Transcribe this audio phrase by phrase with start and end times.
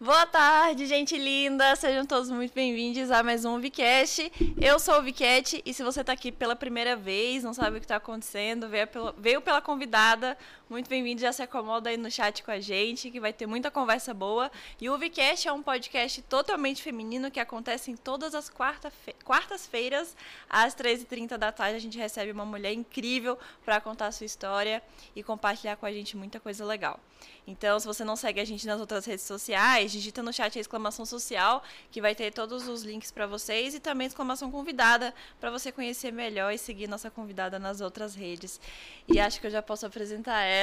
[0.00, 1.74] Boa tarde, gente linda!
[1.74, 4.30] Sejam todos muito bem-vindos a mais um Vicast.
[4.56, 7.80] Eu sou o Vicat e se você está aqui pela primeira vez, não sabe o
[7.80, 10.38] que está acontecendo, veio pela, veio pela convidada,
[10.70, 13.70] muito bem-vindo, já se acomoda aí no chat com a gente, que vai ter muita
[13.70, 14.50] conversa boa.
[14.78, 20.14] E o Vicast é um podcast totalmente feminino que acontece em todas as quartas-feiras,
[20.48, 21.76] às 13h30 da tarde.
[21.76, 24.82] A gente recebe uma mulher incrível para contar a sua história
[25.16, 27.00] e compartilhar com a gente muita coisa legal.
[27.46, 30.60] Então, se você não segue a gente nas outras redes sociais, digita no chat a
[30.60, 35.50] exclamação social, que vai ter todos os links para vocês e também exclamação convidada para
[35.50, 38.60] você conhecer melhor e seguir nossa convidada nas outras redes.
[39.08, 40.57] E acho que eu já posso apresentar ela.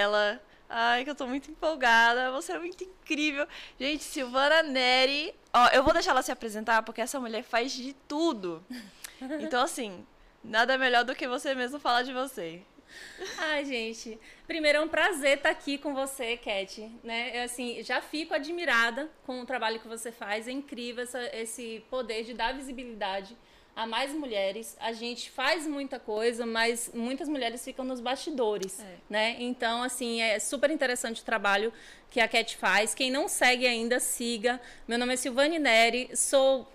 [0.70, 2.32] Ai, que eu tô muito empolgada.
[2.32, 3.48] Você é muito incrível.
[3.80, 5.34] Gente, Silvana Neri.
[5.54, 8.64] Ó, eu vou deixar ela se apresentar porque essa mulher faz de tudo.
[9.40, 10.06] Então, assim,
[10.44, 12.62] nada melhor do que você mesmo falar de você.
[13.38, 14.20] Ai, gente.
[14.46, 16.82] Primeiro é um prazer estar aqui com você, Cat.
[17.02, 17.40] Né?
[17.40, 20.50] Eu, assim, já fico admirada com o trabalho que você faz.
[20.50, 23.36] É incrível essa, esse poder de dar visibilidade
[23.76, 24.78] a mais mulheres.
[24.80, 28.96] A gente faz muita coisa, mas muitas mulheres ficam nos bastidores, é.
[29.10, 29.36] né?
[29.40, 31.74] Então, assim, é super interessante o trabalho
[32.10, 32.96] que a Cat faz.
[32.96, 34.62] Quem não segue ainda, siga.
[34.88, 36.66] Meu nome é Silvane Neri, sou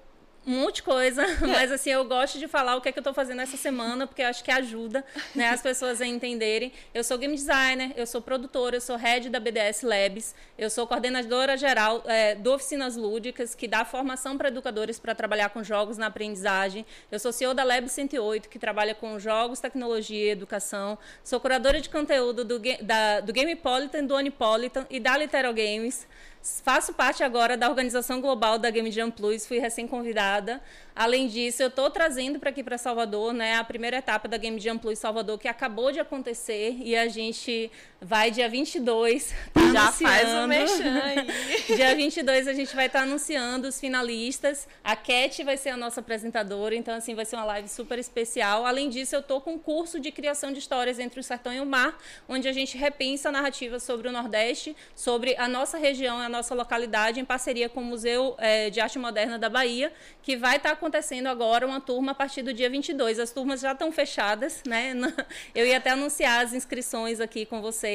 [0.46, 3.02] um monte de coisa, mas assim, eu gosto de falar o que é que eu
[3.02, 6.72] estou fazendo essa semana, porque eu acho que ajuda né, as pessoas a entenderem.
[6.94, 10.86] Eu sou game designer, eu sou produtora, eu sou head da BDS Labs, eu sou
[10.86, 15.98] coordenadora geral é, do Oficinas Lúdicas, que dá formação para educadores para trabalhar com jogos
[15.98, 16.86] na aprendizagem.
[17.10, 20.98] Eu sou CEO da Lab 108, que trabalha com jogos, tecnologia e educação.
[21.22, 26.06] Sou curadora de conteúdo do, da, do Gamepolitan, do Onipolitan e da Literal Games.
[26.42, 30.58] Faço parte agora da organização global da Game Jam Plus, fui recém-convidada.
[30.97, 34.58] Além disso, eu estou trazendo para aqui para Salvador, né, a primeira etapa da Game
[34.58, 39.34] Jam Plus Salvador, que acabou de acontecer, e a gente vai dia 22.
[39.52, 40.12] Tá Já anunciando.
[40.12, 41.26] faz o mexão aí.
[41.76, 44.66] dia 22 a gente vai estar tá anunciando os finalistas.
[44.82, 48.64] A Cat vai ser a nossa apresentadora, então assim vai ser uma live super especial.
[48.64, 51.60] Além disso, eu estou com um curso de criação de histórias entre o sertão e
[51.60, 51.98] o mar,
[52.28, 56.54] onde a gente repensa a narrativa sobre o Nordeste, sobre a nossa região, a nossa
[56.54, 59.92] localidade, em parceria com o Museu é, de Arte Moderna da Bahia,
[60.22, 63.19] que vai estar tá acontecendo agora uma turma a partir do dia 22.
[63.19, 64.94] As turmas já estão fechadas, né?
[65.54, 67.89] Eu ia até anunciar as inscrições aqui com vocês,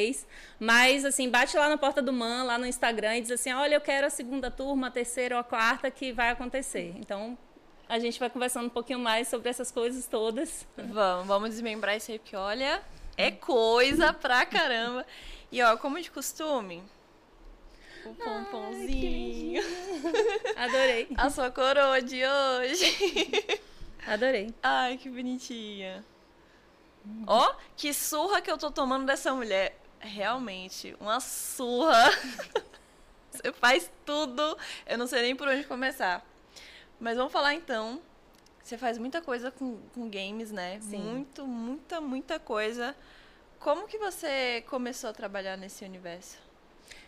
[0.60, 3.76] mas assim, bate lá na porta do MAN, lá no Instagram e diz assim: "Olha,
[3.76, 6.94] eu quero a segunda turma, a terceira ou a quarta que vai acontecer".
[6.98, 7.38] Então,
[7.88, 10.66] a gente vai conversando um pouquinho mais sobre essas coisas todas.
[10.78, 12.82] Vamos, vamos desmembrar isso aí, porque olha,
[13.18, 15.06] é coisa pra caramba.
[15.52, 16.84] E ó, como de costume,
[18.06, 19.64] o pomponzinho.
[20.56, 21.08] Ai, Adorei.
[21.18, 23.62] A sua coroa de hoje.
[24.06, 24.54] Adorei.
[24.62, 26.06] Ai, que bonitinha.
[27.28, 29.78] Ó, oh, que surra que eu tô tomando dessa mulher.
[30.00, 32.10] Realmente, uma surra.
[33.32, 34.58] Você faz tudo.
[34.86, 36.26] Eu não sei nem por onde começar.
[37.00, 38.02] Mas vamos falar então.
[38.64, 40.80] Você faz muita coisa com, com games, né?
[40.82, 40.98] Sim.
[40.98, 42.96] Muito, muita, muita coisa.
[43.60, 46.38] Como que você começou a trabalhar nesse universo?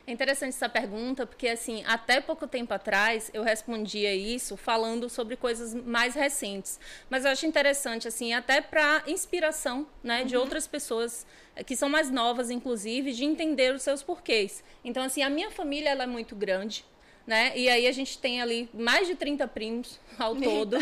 [0.05, 5.35] É interessante essa pergunta, porque assim, até pouco tempo atrás eu respondia isso falando sobre
[5.35, 6.79] coisas mais recentes.
[7.09, 10.43] Mas eu acho interessante, assim, até para inspiração né, de uhum.
[10.43, 11.27] outras pessoas
[11.65, 14.63] que são mais novas, inclusive, de entender os seus porquês.
[14.83, 16.85] Então, assim, a minha família ela é muito grande
[17.27, 17.51] né?
[17.57, 20.77] E aí a gente tem ali mais de 30 primos ao todo.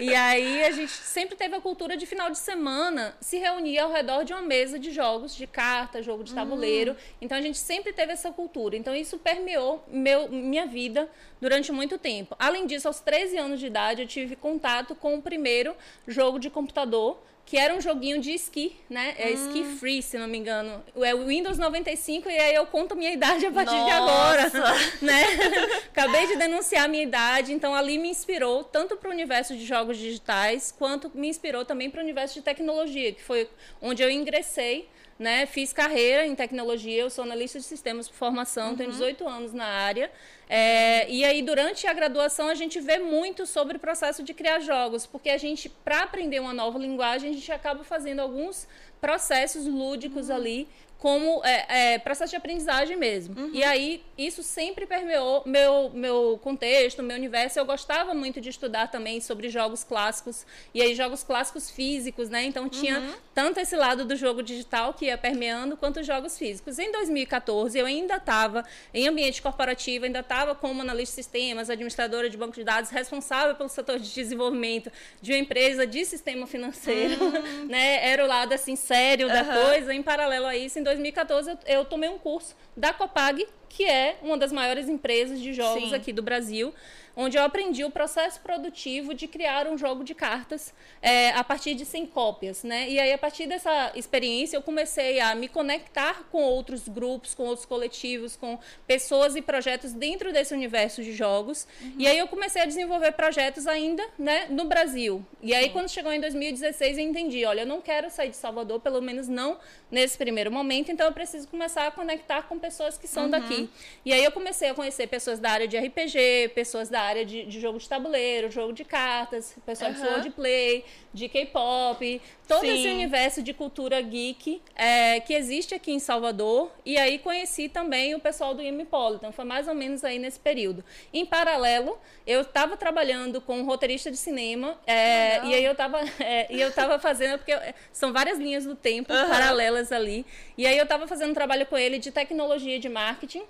[0.00, 3.92] e aí a gente sempre teve a cultura de final de semana se reunir ao
[3.92, 6.92] redor de uma mesa de jogos de carta, jogo de tabuleiro.
[6.92, 6.96] Hum.
[7.20, 8.74] Então a gente sempre teve essa cultura.
[8.74, 11.06] Então isso permeou meu, minha vida
[11.38, 12.34] durante muito tempo.
[12.38, 15.76] Além disso, aos 13 anos de idade, eu tive contato com o primeiro
[16.08, 19.14] jogo de computador que era um joguinho de esqui, né?
[19.18, 19.34] É hum.
[19.34, 20.82] esqui free, se não me engano.
[20.96, 23.84] É o Windows 95 e aí eu conto minha idade a partir Nossa.
[23.84, 24.52] de agora,
[25.02, 25.22] né?
[25.92, 29.64] Acabei de denunciar a minha idade, então ali me inspirou tanto para o universo de
[29.64, 33.48] jogos digitais, quanto me inspirou também para o universo de tecnologia, que foi
[33.80, 34.88] onde eu ingressei
[35.18, 35.46] né?
[35.46, 38.76] Fiz carreira em tecnologia, eu sou analista de sistemas por formação, uhum.
[38.76, 40.10] tenho 18 anos na área.
[40.48, 44.60] É, e aí, durante a graduação, a gente vê muito sobre o processo de criar
[44.60, 48.66] jogos, porque a gente, para aprender uma nova linguagem, a gente acaba fazendo alguns
[49.00, 50.36] processos lúdicos uhum.
[50.36, 50.68] ali
[50.98, 53.38] como é, é, processo de aprendizagem mesmo.
[53.38, 53.50] Uhum.
[53.52, 57.58] E aí, isso sempre permeou meu, meu contexto, meu universo.
[57.58, 62.44] Eu gostava muito de estudar também sobre jogos clássicos, e aí jogos clássicos físicos, né?
[62.44, 63.14] Então, tinha uhum.
[63.34, 66.78] tanto esse lado do jogo digital que ia permeando, quanto os jogos físicos.
[66.78, 72.30] Em 2014, eu ainda estava em ambiente corporativo, ainda estava como analista de sistemas, administradora
[72.30, 74.90] de banco de dados, responsável pelo setor de desenvolvimento
[75.20, 77.66] de uma empresa de sistema financeiro, uhum.
[77.68, 78.08] né?
[78.08, 79.92] Era o lado, assim, sério da coisa.
[79.92, 84.16] Em paralelo a isso, em 2014 eu, eu tomei um curso da Copag que é
[84.22, 85.94] uma das maiores empresas de jogos Sim.
[85.94, 86.72] aqui do Brasil
[87.16, 91.74] onde eu aprendi o processo produtivo de criar um jogo de cartas é, a partir
[91.74, 92.88] de 100 cópias, né?
[92.88, 97.44] E aí, a partir dessa experiência, eu comecei a me conectar com outros grupos, com
[97.44, 101.66] outros coletivos, com pessoas e projetos dentro desse universo de jogos.
[101.80, 101.94] Uhum.
[101.98, 105.24] E aí, eu comecei a desenvolver projetos ainda, né, no Brasil.
[105.40, 105.70] E aí, Sim.
[105.70, 109.28] quando chegou em 2016, eu entendi, olha, eu não quero sair de Salvador, pelo menos
[109.28, 109.58] não
[109.90, 113.30] nesse primeiro momento, então eu preciso começar a conectar com pessoas que são uhum.
[113.30, 113.63] daqui.
[114.04, 117.44] E aí, eu comecei a conhecer pessoas da área de RPG, pessoas da área de,
[117.44, 119.96] de jogo de tabuleiro, jogo de cartas, pessoal uhum.
[119.96, 120.84] de roleplay,
[121.14, 122.74] de K-pop, todo Sim.
[122.74, 126.72] esse universo de cultura geek é, que existe aqui em Salvador.
[126.84, 130.84] E aí conheci também o pessoal do Imipolitan, foi mais ou menos aí nesse período.
[131.12, 131.96] Em paralelo,
[132.26, 136.60] eu estava trabalhando com um roteirista de cinema, é, e aí eu estava é, e
[136.60, 137.56] eu tava fazendo, porque
[137.92, 139.28] são várias linhas do tempo uhum.
[139.28, 140.26] paralelas ali,
[140.58, 143.44] e aí eu estava fazendo um trabalho com ele de tecnologia de marketing,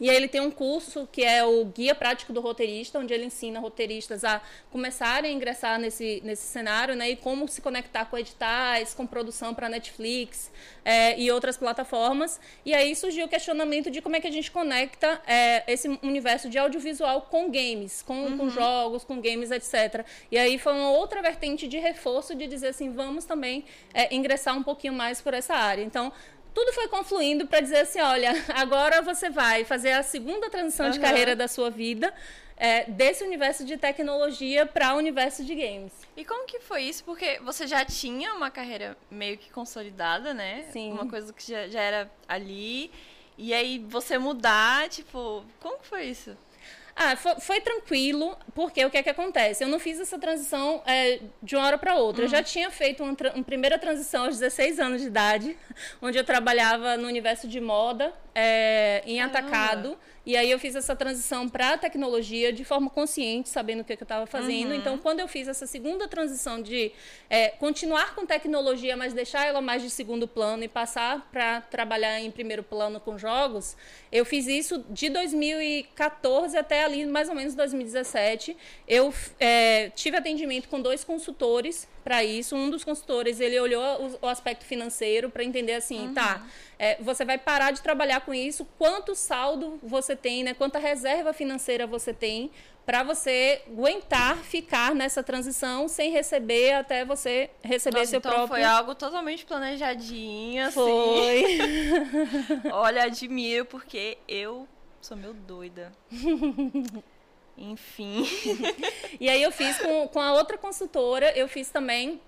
[0.00, 3.24] e aí ele tem um curso que é o Guia Prático do Roteirista, onde ele
[3.24, 4.40] ensina roteiristas a
[4.70, 7.10] começarem a ingressar nesse, nesse cenário, né?
[7.10, 10.50] E como se conectar com editais, com produção para Netflix
[10.84, 12.40] é, e outras plataformas.
[12.64, 16.48] E aí surgiu o questionamento de como é que a gente conecta é, esse universo
[16.48, 18.38] de audiovisual com games, com, uhum.
[18.38, 20.04] com jogos, com games, etc.
[20.30, 24.56] E aí foi uma outra vertente de reforço de dizer assim, vamos também é, ingressar
[24.56, 25.82] um pouquinho mais por essa área.
[25.82, 26.12] Então,
[26.58, 30.92] tudo foi confluindo para dizer assim: olha, agora você vai fazer a segunda transição uhum.
[30.92, 32.12] de carreira da sua vida.
[32.60, 35.92] É, desse universo de tecnologia para o universo de games.
[36.16, 37.04] E como que foi isso?
[37.04, 40.64] Porque você já tinha uma carreira meio que consolidada, né?
[40.72, 40.90] Sim.
[40.90, 42.90] Uma coisa que já, já era ali.
[43.36, 46.36] E aí você mudar, tipo, como que foi isso?
[47.00, 49.62] Ah, foi, foi, tranquilo, porque o que é que acontece?
[49.62, 52.22] Eu não fiz essa transição é, de uma hora para outra.
[52.22, 52.26] Uhum.
[52.26, 55.56] Eu já tinha feito uma, uma, primeira transição aos 16 anos de idade,
[56.02, 59.98] onde eu trabalhava no universo de moda, é, em atacado.
[60.24, 63.96] E aí eu fiz essa transição para a tecnologia de forma consciente, sabendo o que,
[63.96, 64.70] que eu estava fazendo.
[64.70, 64.76] Uhum.
[64.76, 66.92] Então, quando eu fiz essa segunda transição de
[67.28, 72.20] é, continuar com tecnologia, mas deixar ela mais de segundo plano e passar para trabalhar
[72.20, 73.76] em primeiro plano com jogos,
[74.12, 78.56] eu fiz isso de 2014 até ali mais ou menos 2017.
[78.86, 82.56] Eu é, tive atendimento com dois consultores para isso.
[82.56, 86.14] Um dos consultores, ele olhou o, o aspecto financeiro para entender assim, uhum.
[86.14, 86.46] tá,
[86.78, 90.54] é, você vai parar de trabalhar com isso, quanto saldo você tem, né?
[90.54, 92.50] Quanta reserva financeira você tem
[92.88, 98.48] para você aguentar ficar nessa transição sem receber até você receber Nossa, seu então próprio.
[98.48, 100.72] Foi algo totalmente planejadinho, assim.
[100.72, 101.58] Foi.
[102.72, 104.66] Olha, admiro porque eu
[105.02, 105.92] sou meio doida.
[107.58, 108.24] Enfim.
[109.18, 112.20] e aí eu fiz com, com a outra consultora, eu fiz também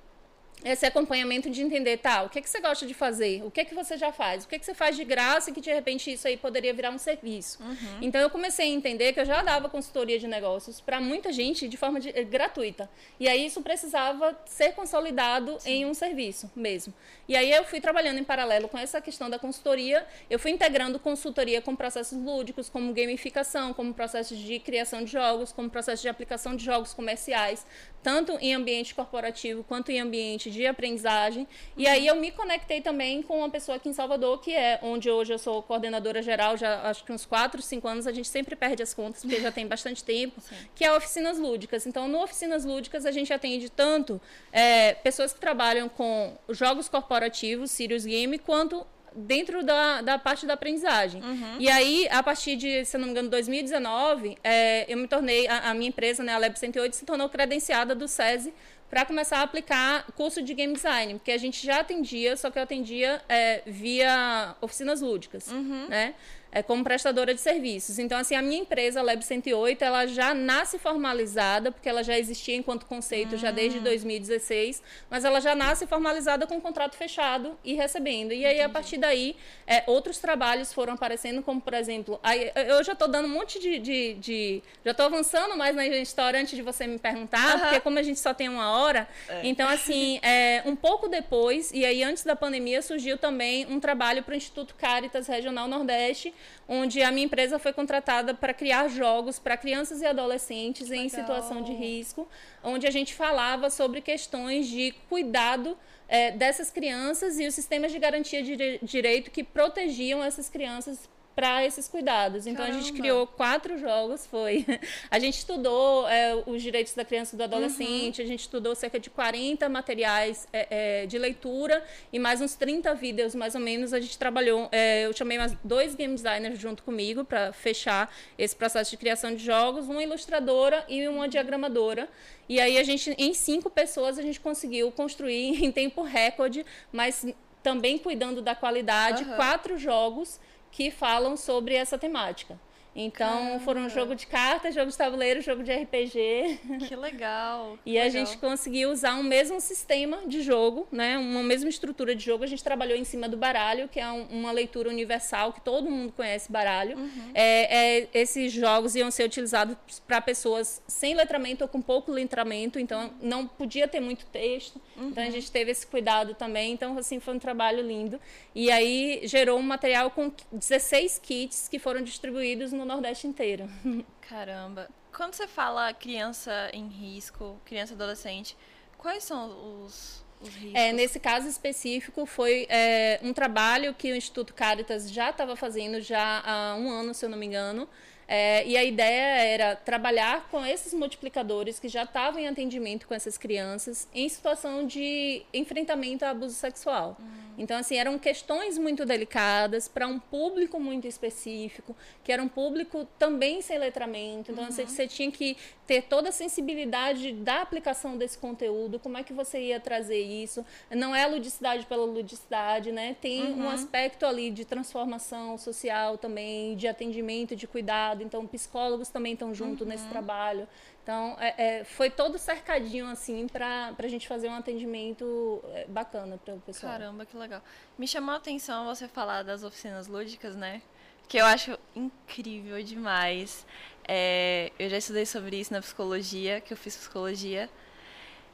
[0.65, 3.75] esse acompanhamento de entender, tá, o que, que você gosta de fazer, o que, que
[3.75, 6.27] você já faz, o que, que você faz de graça e que de repente isso
[6.29, 7.62] aí poderia virar um serviço.
[7.62, 7.99] Uhum.
[8.03, 11.69] Então eu comecei a entender que eu já dava consultoria de negócios para muita gente
[11.69, 12.91] de forma de, eh, gratuita.
[13.19, 15.71] E aí isso precisava ser consolidado Sim.
[15.71, 16.93] em um serviço mesmo.
[17.29, 20.99] E aí eu fui trabalhando em paralelo com essa questão da consultoria, eu fui integrando
[20.99, 26.09] consultoria com processos lúdicos, como gamificação, como processos de criação de jogos, como processos de
[26.09, 27.65] aplicação de jogos comerciais,
[28.03, 31.47] tanto em ambiente corporativo quanto em ambiente de aprendizagem.
[31.76, 35.11] E aí eu me conectei também com uma pessoa aqui em Salvador, que é onde
[35.11, 38.56] hoje eu sou coordenadora geral, já acho que uns 4, 5 anos, a gente sempre
[38.56, 40.56] perde as contas, porque já tem bastante tempo, Sim.
[40.75, 41.87] que é Oficinas Lúdicas.
[41.87, 44.21] Então, no Oficinas Lúdicas, a gente atende tanto
[44.52, 50.54] é, pessoas que trabalham com jogos corporativos, Sirius Game, quanto dentro da, da parte da
[50.54, 51.23] aprendizagem.
[51.23, 51.57] Uhum.
[51.59, 55.71] E aí, a partir de, se não me engano, 2019, é, eu me tornei, a,
[55.71, 58.52] a, minha empresa, né, a Lab 108, se tornou credenciada do SESI
[58.90, 62.59] para começar a aplicar curso de game design, porque a gente já atendia, só que
[62.59, 65.87] eu atendia é, via oficinas lúdicas, uhum.
[65.88, 66.14] né?
[66.52, 67.99] É, como prestadora de serviços.
[67.99, 72.57] Então, assim, a minha empresa, Lab 108, ela já nasce formalizada, porque ela já existia
[72.57, 77.75] enquanto conceito já desde 2016, mas ela já nasce formalizada com um contrato fechado e
[77.75, 78.33] recebendo.
[78.33, 78.62] E aí, Entendi.
[78.62, 83.09] a partir daí, é, outros trabalhos foram aparecendo, como, por exemplo, aí, eu já estou
[83.09, 86.87] dando um monte de, de, de já estou avançando mais na história antes de você
[86.87, 87.61] me perguntar, uhum.
[87.61, 89.40] porque como a gente só tem uma hora, é.
[89.45, 94.23] então, assim, é, um pouco depois, e aí antes da pandemia, surgiu também um trabalho
[94.23, 96.35] para o Instituto Caritas Regional Nordeste,
[96.68, 101.04] onde a minha empresa foi contratada para criar jogos para crianças e adolescentes Legal.
[101.04, 102.28] em situação de risco,
[102.62, 105.76] onde a gente falava sobre questões de cuidado
[106.09, 111.65] é, dessas crianças e os sistemas de garantia de direito que protegiam essas crianças para
[111.65, 112.47] esses cuidados.
[112.47, 112.79] Então Caramba.
[112.79, 114.67] a gente criou quatro jogos, foi.
[115.11, 118.25] A gente estudou é, os direitos da criança e do adolescente, uhum.
[118.25, 122.95] a gente estudou cerca de 40 materiais é, é, de leitura e mais uns 30
[122.95, 123.93] vídeos, mais ou menos.
[123.93, 128.55] A gente trabalhou, é, eu chamei mais dois game designers junto comigo para fechar esse
[128.55, 132.09] processo de criação de jogos, uma ilustradora e uma diagramadora.
[132.49, 137.25] E aí a gente, em cinco pessoas, a gente conseguiu construir em tempo recorde, mas
[137.63, 139.37] também cuidando da qualidade, uhum.
[139.37, 142.59] quatro jogos que falam sobre essa temática.
[142.94, 143.61] Então, Caramba.
[143.61, 146.59] foram jogo de cartas, jogo de tabuleiro, jogo de RPG.
[146.88, 147.78] Que legal.
[147.87, 148.06] e legal.
[148.06, 151.18] a gente conseguiu usar um mesmo sistema de jogo, né?
[151.18, 152.42] Uma mesma estrutura de jogo.
[152.42, 155.90] A gente trabalhou em cima do baralho, que é um, uma leitura universal, que todo
[155.90, 156.97] mundo conhece baralho.
[156.97, 157.30] Uhum.
[157.35, 162.78] É, é, esses jogos iam ser utilizados para pessoas sem letramento ou com pouco letramento,
[162.78, 164.80] então não podia ter muito texto.
[164.97, 165.09] Uhum.
[165.09, 165.32] Então, a uhum.
[165.32, 166.73] gente teve esse cuidado também.
[166.73, 168.20] Então, assim, foi um trabalho lindo.
[168.54, 173.69] E aí, gerou um material com 16 kits que foram distribuídos no Nordeste inteiro.
[174.21, 174.89] Caramba.
[175.13, 178.57] Quando você fala criança em risco, criança adolescente,
[178.97, 180.75] quais são os, os riscos?
[180.75, 186.01] É, nesse caso específico, foi é, um trabalho que o Instituto Caritas já estava fazendo
[186.01, 187.89] já há um ano, se eu não me engano.
[188.33, 193.13] É, e a ideia era trabalhar com esses multiplicadores que já estavam em atendimento com
[193.13, 197.17] essas crianças em situação de enfrentamento a abuso sexual.
[197.19, 197.51] Hum.
[197.61, 201.95] Então, assim, eram questões muito delicadas para um público muito específico,
[202.25, 204.51] que era um público também sem letramento.
[204.51, 204.71] Então, uhum.
[204.71, 209.35] você, você tinha que ter toda a sensibilidade da aplicação desse conteúdo, como é que
[209.35, 210.65] você ia trazer isso.
[210.91, 213.15] Não é ludicidade pela ludicidade, né?
[213.21, 213.65] Tem uhum.
[213.65, 218.20] um aspecto ali de transformação social também, de atendimento, de cuidado.
[218.23, 219.91] Então, psicólogos também estão junto uhum.
[219.91, 220.67] nesse trabalho.
[221.03, 226.39] Então, é, é, foi todo cercadinho, assim, para a gente fazer um atendimento é, bacana
[226.39, 226.93] para o pessoal.
[226.93, 227.62] Caramba, que legal.
[227.99, 230.83] Me chamou a atenção você falar das oficinas lúdicas, né?
[231.29, 233.65] Que eu acho incrível demais.
[234.07, 237.71] É, eu já estudei sobre isso na psicologia, que eu fiz psicologia.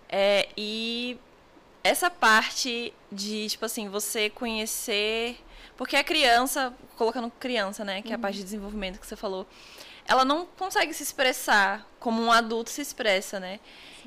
[0.08, 1.18] É, e
[1.82, 5.38] essa parte de, tipo assim, você conhecer.
[5.76, 8.02] Porque a criança, colocando criança, né?
[8.02, 8.44] Que é a parte de uhum.
[8.44, 9.46] desenvolvimento que você falou
[10.08, 13.60] ela não consegue se expressar como um adulto se expressa, né?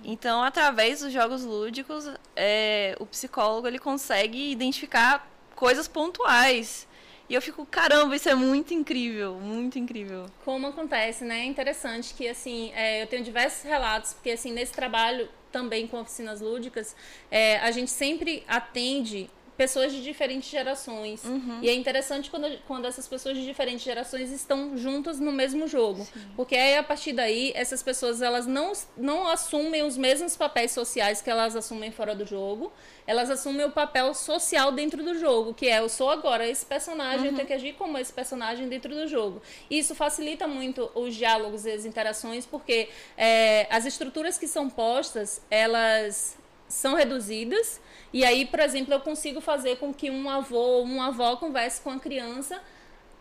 [0.04, 6.88] Então, através dos jogos lúdicos, é, o psicólogo ele consegue identificar coisas pontuais.
[7.28, 10.26] E eu fico, caramba, isso é muito incrível, muito incrível.
[10.44, 11.42] Como acontece, né?
[11.42, 16.00] É interessante que, assim, é, eu tenho diversos relatos, porque, assim, nesse trabalho também com
[16.00, 16.96] oficinas lúdicas,
[17.30, 21.22] é, a gente sempre atende pessoas de diferentes gerações.
[21.26, 21.60] Uhum.
[21.62, 26.06] E é interessante quando, quando essas pessoas de diferentes gerações estão juntas no mesmo jogo.
[26.06, 26.32] Sim.
[26.34, 31.22] Porque aí, a partir daí, essas pessoas elas não, não assumem os mesmos papéis sociais
[31.22, 32.72] que elas assumem fora do jogo.
[33.06, 37.26] Elas assumem o papel social dentro do jogo, que é eu sou agora esse personagem,
[37.26, 37.32] uhum.
[37.32, 39.42] eu tenho que agir como esse personagem dentro do jogo.
[39.70, 42.88] E isso facilita muito os diálogos e as interações, porque
[43.18, 46.38] é, as estruturas que são postas, elas
[46.70, 47.82] são reduzidas
[48.14, 51.82] e aí, por exemplo, eu consigo fazer com que um avô ou uma avó converse
[51.82, 52.60] com a criança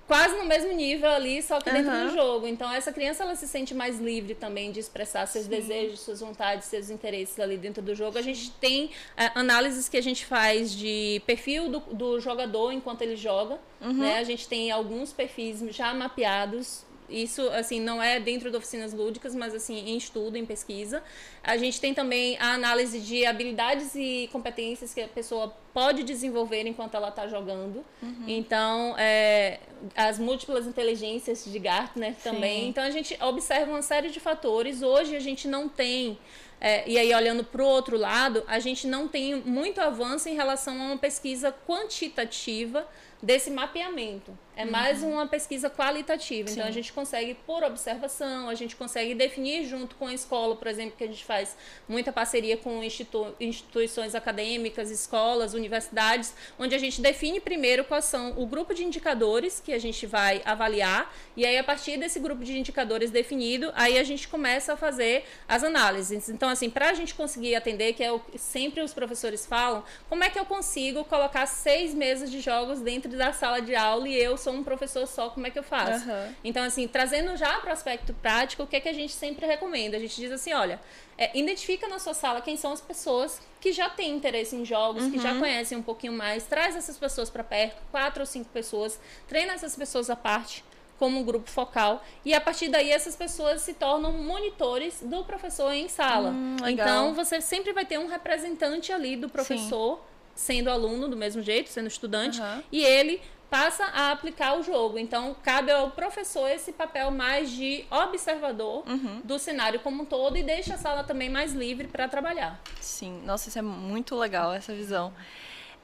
[0.09, 2.07] quase no mesmo nível ali, só que dentro uhum.
[2.07, 2.47] do jogo.
[2.47, 5.51] Então, essa criança ela se sente mais livre também de expressar seus Sim.
[5.51, 8.17] desejos, suas vontades, seus interesses ali dentro do jogo.
[8.17, 8.91] A gente tem uh,
[9.35, 13.59] análises que a gente faz de perfil do, do jogador enquanto ele joga.
[13.83, 13.93] Uhum.
[13.93, 14.19] Né?
[14.19, 19.35] A gente tem alguns perfis já mapeados isso, assim, não é dentro de oficinas lúdicas,
[19.35, 21.03] mas, assim, em estudo, em pesquisa.
[21.43, 26.67] A gente tem também a análise de habilidades e competências que a pessoa pode desenvolver
[26.67, 27.85] enquanto ela está jogando.
[28.03, 28.25] Uhum.
[28.27, 29.61] Então, é,
[29.97, 32.63] as múltiplas inteligências de Gartner também.
[32.63, 32.69] Sim.
[32.69, 34.83] Então, a gente observa uma série de fatores.
[34.83, 36.19] Hoje, a gente não tem...
[36.61, 40.35] É, e aí, olhando para o outro lado, a gente não tem muito avanço em
[40.35, 42.87] relação a uma pesquisa quantitativa
[43.23, 44.37] desse mapeamento.
[44.59, 44.73] É uhum.
[44.73, 46.49] mais uma pesquisa qualitativa.
[46.49, 46.55] Sim.
[46.55, 50.67] Então a gente consegue, por observação, a gente consegue definir junto com a escola, por
[50.67, 51.57] exemplo, que a gente faz
[51.89, 58.35] muita parceria com institu instituições acadêmicas, escolas, universidades, onde a gente define primeiro quais são
[58.37, 62.43] o grupo de indicadores que a gente vai avaliar, e aí a partir desse grupo
[62.43, 66.29] de indicadores definido, aí a gente começa a fazer as análises.
[66.29, 69.85] Então, assim, para a gente conseguir atender, que é o que sempre os professores falam,
[70.09, 74.09] como é que eu consigo colocar seis meses de jogos dentro da sala de aula
[74.09, 76.09] e eu sou um professor só, como é que eu faço?
[76.09, 76.35] Uhum.
[76.45, 79.47] Então, assim, trazendo já para o aspecto prático, o que é que a gente sempre
[79.47, 79.97] recomenda?
[79.97, 80.81] A gente diz assim, olha,
[81.17, 85.05] é, identifica na sua sala quem são as pessoas que já têm interesse em jogos,
[85.05, 85.11] uhum.
[85.11, 85.41] que já uhum.
[85.41, 89.75] conhecem um pouquinho mais, traz essas pessoas para perto, quatro ou cinco pessoas, treina essas
[89.75, 90.65] pessoas à parte
[90.99, 95.73] como um grupo focal e a partir daí essas pessoas se tornam monitores do professor
[95.73, 96.31] em sala.
[96.31, 100.03] Hum, então você sempre vai ter um representante ali do professor Sim.
[100.35, 102.63] sendo aluno do mesmo jeito, sendo estudante, uhum.
[102.73, 104.99] e ele passa a aplicar o jogo.
[104.99, 109.21] Então, cabe ao professor esse papel mais de observador uhum.
[109.25, 112.61] do cenário como um todo e deixa a sala também mais livre para trabalhar.
[112.81, 115.13] Sim, nossa, isso é muito legal, essa visão.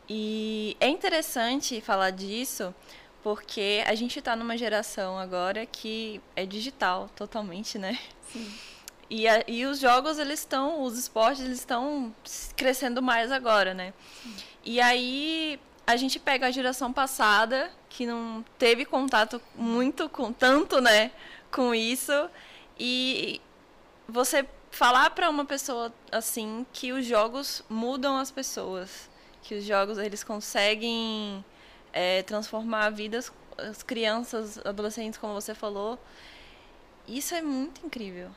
[0.09, 2.75] E é interessante falar disso
[3.23, 7.99] porque a gente está numa geração agora que é digital totalmente, né?
[8.31, 8.53] Sim.
[9.09, 12.15] E, a, e os jogos, eles estão, os esportes, eles estão
[12.57, 13.95] crescendo mais agora, né?
[14.23, 14.37] Sim.
[14.65, 20.81] E aí, a gente pega a geração passada, que não teve contato muito com tanto,
[20.81, 21.11] né,
[21.51, 22.29] com isso,
[22.79, 23.41] e
[24.09, 29.09] você falar para uma pessoa assim que os jogos mudam as pessoas,
[29.43, 31.45] que os jogos eles conseguem
[31.93, 35.99] é, transformar vidas, as crianças, adolescentes, como você falou,
[37.07, 38.31] isso é muito incrível.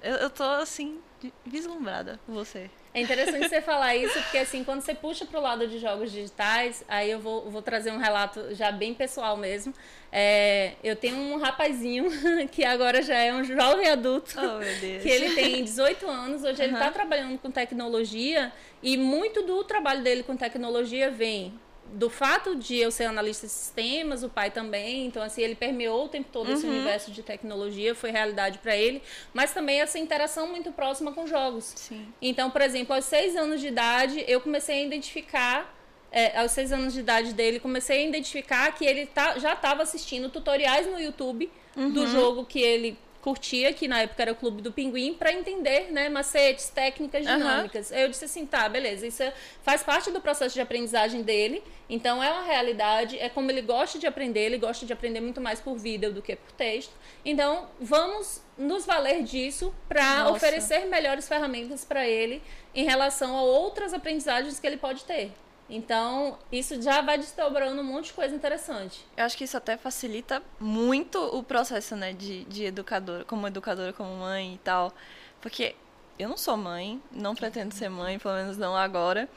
[0.00, 1.00] Eu, eu tô assim
[1.44, 2.70] vislumbrada com você.
[2.92, 6.12] É interessante você falar isso, porque assim, quando você puxa para o lado de jogos
[6.12, 9.74] digitais, aí eu vou, vou trazer um relato já bem pessoal mesmo.
[10.12, 12.06] É, eu tenho um rapazinho
[12.52, 16.68] que agora já é um jovem adulto, oh, que ele tem 18 anos, hoje uhum.
[16.68, 18.52] ele está trabalhando com tecnologia
[18.82, 21.58] e muito do trabalho dele com tecnologia vem
[21.92, 26.06] do fato de eu ser analista de sistemas, o pai também, então assim, ele permeou
[26.06, 26.54] o tempo todo uhum.
[26.54, 31.26] esse universo de tecnologia, foi realidade para ele, mas também essa interação muito próxima com
[31.26, 31.72] jogos.
[31.76, 32.06] Sim.
[32.20, 35.74] Então, por exemplo, aos seis anos de idade, eu comecei a identificar
[36.10, 39.82] é, aos seis anos de idade dele, comecei a identificar que ele tá, já estava
[39.82, 41.90] assistindo tutoriais no YouTube uhum.
[41.90, 45.90] do jogo que ele curtia, que na época era o Clube do Pinguim, para entender,
[45.90, 47.90] né, macetes, técnicas dinâmicas.
[47.90, 47.96] Uhum.
[47.96, 49.22] Eu disse assim, tá, beleza, isso
[49.62, 53.98] faz parte do processo de aprendizagem dele, então é uma realidade, é como ele gosta
[53.98, 56.92] de aprender, ele gosta de aprender muito mais por vídeo do que por texto.
[57.24, 62.42] Então, vamos nos valer disso para oferecer melhores ferramentas para ele
[62.74, 65.32] em relação a outras aprendizagens que ele pode ter.
[65.68, 69.04] Então, isso já vai desdobrando um monte de coisa interessante.
[69.16, 73.92] Eu acho que isso até facilita muito o processo, né, de, de educadora, como educadora,
[73.92, 74.92] como mãe e tal.
[75.40, 75.74] Porque
[76.18, 79.28] eu não sou mãe, não pretendo ser mãe, pelo menos não agora.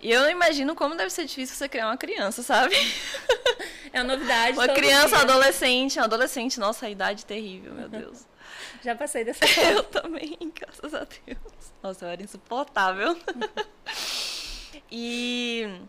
[0.00, 2.74] E eu não imagino como deve ser difícil você criar uma criança, sabe?
[3.90, 4.52] É uma novidade.
[4.52, 5.20] uma criança, dia.
[5.20, 8.26] adolescente, um adolescente, nossa, a idade terrível, meu Deus.
[8.84, 9.46] Já passei dessa.
[9.72, 11.72] Eu também, graças a Deus.
[11.82, 13.16] Nossa, eu era insuportável.
[14.90, 15.80] E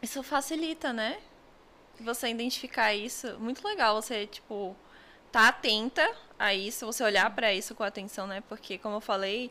[0.00, 1.18] isso facilita, né?
[2.00, 3.38] Você identificar isso.
[3.38, 4.76] Muito legal você, tipo,
[5.30, 8.42] tá atenta a isso, você olhar para isso com atenção, né?
[8.48, 9.50] Porque, como eu falei,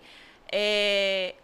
[0.51, 1.36] é...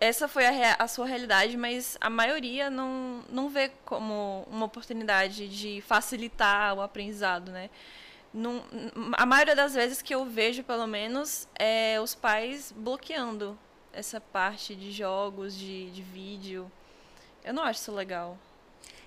[0.00, 5.48] essa foi a, a, sua realidade, mas a maioria não, não vê como uma oportunidade
[5.48, 7.70] de facilitar o aprendizado, né?
[9.16, 13.58] A maioria das vezes que eu vejo, pelo menos, é os pais bloqueando
[13.92, 16.70] essa parte de jogos, de, de vídeo.
[17.48, 18.36] Eu não acho isso legal.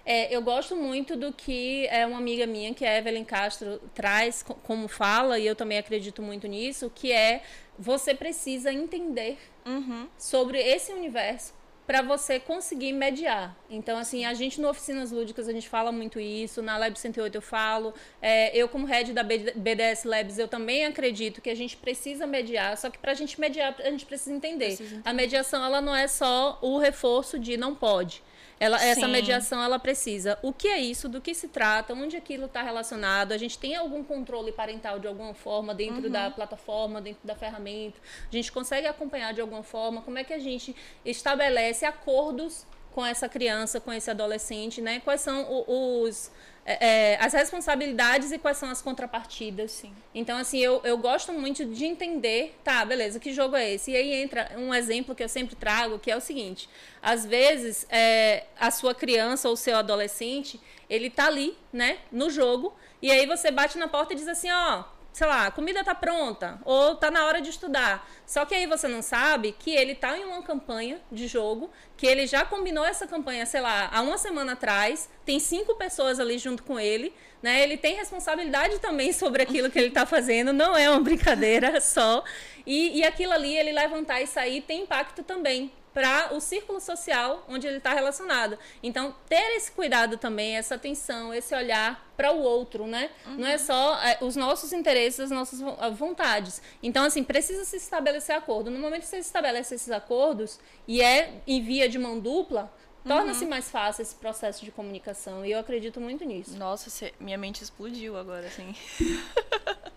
[0.03, 3.79] É, eu gosto muito do que é uma amiga minha, que é a Evelyn Castro,
[3.93, 7.43] traz como fala, e eu também acredito muito nisso, que é
[7.77, 10.07] você precisa entender uhum.
[10.17, 11.53] sobre esse universo
[11.85, 13.55] para você conseguir mediar.
[13.69, 17.35] Então, assim, a gente no Oficinas Lúdicas, a gente fala muito isso, na Lab 108
[17.35, 21.75] eu falo, é, eu como head da BDS Labs, eu também acredito que a gente
[21.75, 24.67] precisa mediar, só que para a gente mediar, a gente precisa entender.
[24.67, 25.09] precisa entender.
[25.09, 28.23] A mediação, ela não é só o reforço de não pode.
[28.61, 30.37] Ela, essa mediação ela precisa.
[30.43, 31.09] O que é isso?
[31.09, 31.95] Do que se trata?
[31.95, 33.31] Onde aquilo está relacionado?
[33.31, 36.11] A gente tem algum controle parental de alguma forma dentro uhum.
[36.11, 37.99] da plataforma, dentro da ferramenta?
[38.29, 40.03] A gente consegue acompanhar de alguma forma?
[40.03, 44.99] Como é que a gente estabelece acordos com essa criança, com esse adolescente, né?
[44.99, 46.31] Quais são os
[46.63, 49.71] é, é, as responsabilidades e quais são as contrapartidas.
[49.71, 49.93] Sim.
[50.13, 53.91] Então, assim, eu, eu gosto muito de entender, tá, beleza, que jogo é esse?
[53.91, 56.69] E aí entra um exemplo que eu sempre trago, que é o seguinte:
[57.01, 62.75] às vezes, é, a sua criança ou seu adolescente, ele tá ali, né, no jogo,
[63.01, 65.93] e aí você bate na porta e diz assim: ó, sei lá, a comida tá
[65.93, 68.07] pronta ou tá na hora de estudar.
[68.25, 72.07] Só que aí você não sabe que ele tá em uma campanha de jogo, que
[72.07, 76.37] ele já combinou essa campanha, sei lá, há uma semana atrás, tem cinco pessoas ali
[76.37, 77.61] junto com ele, né?
[77.61, 82.23] Ele tem responsabilidade também sobre aquilo que ele tá fazendo, não é uma brincadeira só.
[82.65, 87.45] E, e aquilo ali, ele levantar e sair, tem impacto também para o círculo social
[87.47, 88.57] onde ele está relacionado.
[88.81, 93.09] Então, ter esse cuidado também, essa atenção, esse olhar para o outro, né?
[93.25, 93.37] Uhum.
[93.37, 95.61] Não é só é, os nossos interesses, as nossas
[95.93, 96.61] vontades.
[96.81, 98.69] Então, assim, precisa se estabelecer acordo.
[98.69, 102.71] No momento que você estabelece esses acordos e é em via de mão dupla,
[103.05, 103.49] torna-se uhum.
[103.49, 105.45] mais fácil esse processo de comunicação.
[105.45, 106.57] E eu acredito muito nisso.
[106.57, 108.75] Nossa, você, minha mente explodiu agora, assim.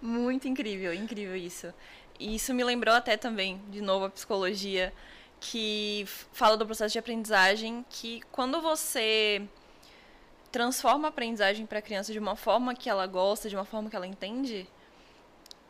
[0.00, 1.72] muito incrível, incrível isso.
[2.18, 4.92] E isso me lembrou até também, de novo, a psicologia,
[5.40, 9.46] que fala do processo de aprendizagem, que quando você
[10.50, 13.88] transforma a aprendizagem para a criança de uma forma que ela gosta, de uma forma
[13.88, 14.66] que ela entende,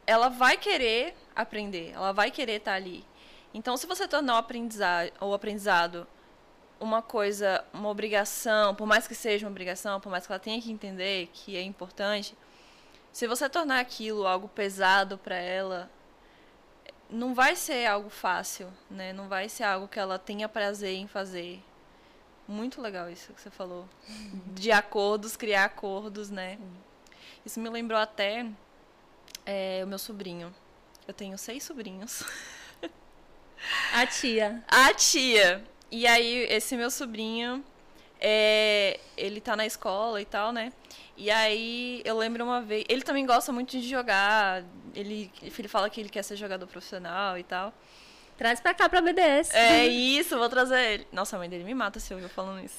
[0.07, 3.05] ela vai querer aprender, ela vai querer estar tá ali.
[3.53, 6.07] Então, se você tornar o aprendizado, o aprendizado
[6.81, 10.61] uma coisa, uma obrigação, por mais que seja uma obrigação, por mais que ela tenha
[10.63, 12.37] que entender que é importante,
[13.13, 15.91] se você tornar aquilo algo pesado para ela,
[17.11, 19.13] não vai ser algo fácil, né?
[19.13, 21.63] Não vai ser algo que ela tenha prazer em fazer.
[22.47, 23.89] Muito legal isso que você falou.
[24.55, 26.59] De acordos, criar acordos, né?
[27.45, 28.47] Isso me lembrou até
[29.45, 30.55] é, o meu sobrinho.
[31.07, 32.23] Eu tenho seis sobrinhos.
[33.93, 34.63] A tia.
[34.69, 35.65] A tia.
[35.91, 37.65] E aí, esse meu sobrinho,
[38.21, 38.88] é,
[39.19, 40.73] ele tá na escola e tal, né?
[41.17, 42.85] E aí, eu lembro uma vez.
[42.89, 44.65] Ele também gosta muito de jogar.
[44.95, 47.75] Ele, ele fala que ele quer ser jogador profissional e tal.
[48.39, 49.53] Traz pra cá pra BDS.
[49.53, 51.07] É isso, vou trazer ele.
[51.13, 52.79] Nossa, a mãe dele me mata se eu ouvir falando isso.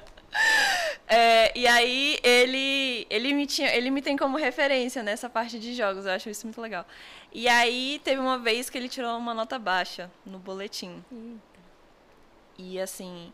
[1.06, 5.74] é, e aí ele, ele, me tinha, ele me tem como referência nessa parte de
[5.74, 6.86] jogos, eu acho isso muito legal.
[7.30, 11.04] E aí teve uma vez que ele tirou uma nota baixa no boletim.
[12.56, 13.30] E assim,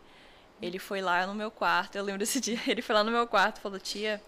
[0.61, 3.27] ele foi lá no meu quarto, eu lembro desse dia, ele foi lá no meu
[3.27, 4.23] quarto e falou, tia,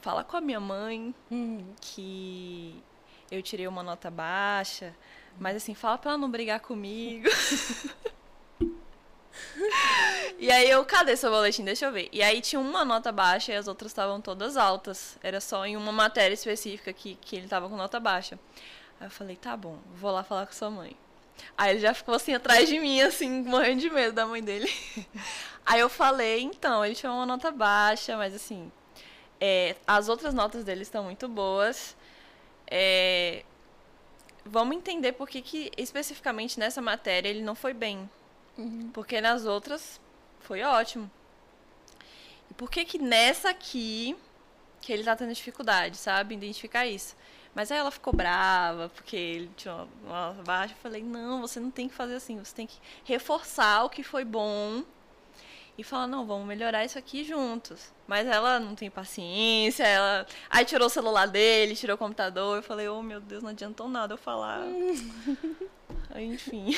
[0.00, 1.64] fala com a minha mãe hum.
[1.80, 2.82] que
[3.30, 4.94] eu tirei uma nota baixa,
[5.38, 7.28] mas assim, fala pra ela não brigar comigo.
[10.38, 11.64] e aí eu, cadê seu boletim?
[11.64, 12.08] Deixa eu ver.
[12.12, 15.18] E aí tinha uma nota baixa e as outras estavam todas altas.
[15.22, 18.38] Era só em uma matéria específica que, que ele tava com nota baixa.
[18.98, 20.96] Aí eu falei, tá bom, vou lá falar com sua mãe.
[21.56, 24.70] Aí ele já ficou assim atrás de mim, assim, morrendo de medo da mãe dele.
[25.64, 28.72] Aí eu falei, então, ele tinha uma nota baixa, mas assim,
[29.40, 31.96] é, as outras notas dele estão muito boas.
[32.66, 33.44] É,
[34.44, 38.08] vamos entender por que, que especificamente nessa matéria ele não foi bem.
[38.58, 38.90] Uhum.
[38.92, 40.00] Porque nas outras
[40.40, 41.10] foi ótimo.
[42.50, 44.16] E por que que nessa aqui
[44.80, 46.34] que ele tá tendo dificuldade, sabe?
[46.34, 47.14] Identificar isso.
[47.54, 50.74] Mas aí ela ficou brava, porque ele tinha uma, uma baixa.
[50.74, 54.02] Eu falei, não, você não tem que fazer assim, você tem que reforçar o que
[54.02, 54.84] foi bom
[55.76, 57.92] e falar, não, vamos melhorar isso aqui juntos.
[58.06, 60.26] Mas ela não tem paciência, ela.
[60.50, 62.56] Aí tirou o celular dele, tirou o computador.
[62.56, 64.60] Eu falei, oh meu Deus, não adiantou nada eu falar.
[66.16, 66.76] Enfim.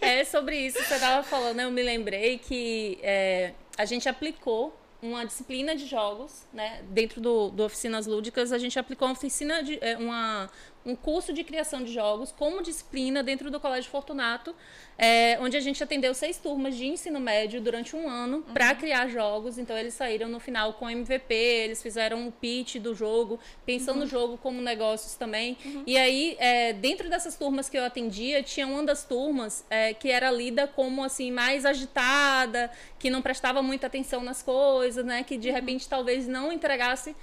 [0.00, 4.78] É sobre isso que você estava falando, eu me lembrei que é, a gente aplicou
[5.04, 6.82] uma disciplina de jogos, né?
[6.88, 10.50] Dentro do, do Oficinas Lúdicas, a gente aplicou uma oficina de é, uma,
[10.84, 14.54] um curso de criação de jogos como disciplina dentro do Colégio Fortunato,
[14.96, 18.54] é, onde a gente atendeu seis turmas de ensino médio durante um ano uhum.
[18.54, 19.58] para criar jogos.
[19.58, 24.02] Então eles saíram no final com MVP, eles fizeram um pitch do jogo, pensando uhum.
[24.02, 25.56] no jogo como negócios também.
[25.64, 25.82] Uhum.
[25.86, 30.10] E aí, é, dentro dessas turmas que eu atendia, tinha uma das turmas é, que
[30.10, 35.24] era lida como assim mais agitada, que não prestava muita atenção nas coisas, né?
[35.24, 35.54] Que de uhum.
[35.54, 37.16] repente talvez não entregasse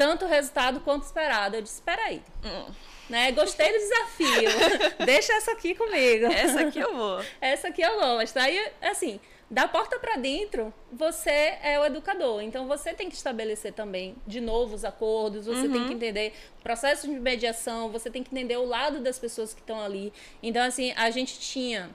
[0.00, 1.56] tanto resultado quanto esperado.
[1.56, 2.22] Eu disse, espera aí.
[2.42, 2.72] Hum.
[3.10, 3.32] Né?
[3.32, 4.50] Gostei do desafio.
[5.04, 6.24] Deixa essa aqui comigo.
[6.24, 7.22] Essa aqui eu vou.
[7.38, 8.38] Essa aqui eu gosto.
[8.38, 12.40] Aí, assim, da porta para dentro, você é o educador.
[12.40, 15.72] Então você tem que estabelecer também, de novo, os acordos, você uhum.
[15.72, 15.96] tem que uhum.
[15.96, 19.82] entender o processo de mediação, você tem que entender o lado das pessoas que estão
[19.82, 20.14] ali.
[20.42, 21.90] Então, assim, a gente tinha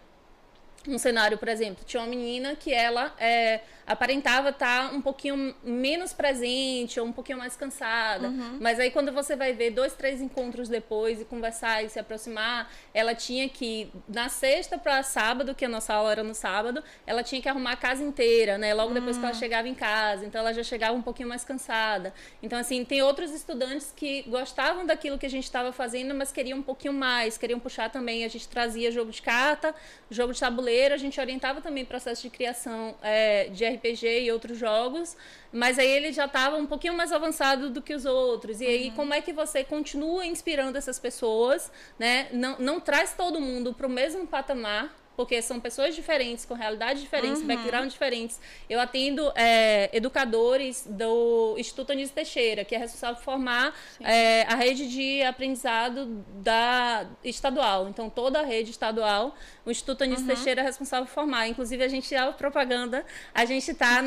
[0.87, 5.55] um cenário, por exemplo, tinha uma menina que ela é, aparentava estar tá um pouquinho
[5.63, 8.27] menos presente ou um pouquinho mais cansada.
[8.27, 8.57] Uhum.
[8.59, 12.71] Mas aí quando você vai ver dois, três encontros depois e conversar e se aproximar,
[12.93, 17.21] ela tinha que na sexta para sábado, que a nossa aula era no sábado, ela
[17.21, 18.73] tinha que arrumar a casa inteira, né?
[18.73, 19.21] Logo depois uhum.
[19.21, 19.39] que ela hum.
[19.39, 22.13] chegava em casa, então ela já chegava um pouquinho mais cansada.
[22.41, 26.59] Então assim, tem outros estudantes que gostavam daquilo que a gente estava fazendo, mas queriam
[26.59, 29.75] um pouquinho mais, queriam puxar também, a gente trazia jogo de carta,
[30.09, 34.57] jogo de tabuleiro, a gente orientava também processo de criação é, de RPG e outros
[34.57, 35.15] jogos,
[35.51, 38.61] mas aí ele já estava um pouquinho mais avançado do que os outros.
[38.61, 38.95] E aí, uhum.
[38.95, 42.27] como é que você continua inspirando essas pessoas, né?
[42.31, 47.01] Não, não traz todo mundo para o mesmo patamar, porque são pessoas diferentes, com realidades
[47.01, 47.47] diferentes, uhum.
[47.47, 48.39] background diferentes.
[48.69, 54.55] Eu atendo é, educadores do Instituto Anísio Teixeira, que é responsável por formar é, a
[54.55, 57.87] rede de aprendizado da estadual.
[57.89, 60.27] Então, toda a rede estadual, o Instituto Anísio uhum.
[60.33, 61.47] Teixeira é responsável por formar.
[61.47, 64.01] Inclusive, a gente a propaganda, a gente está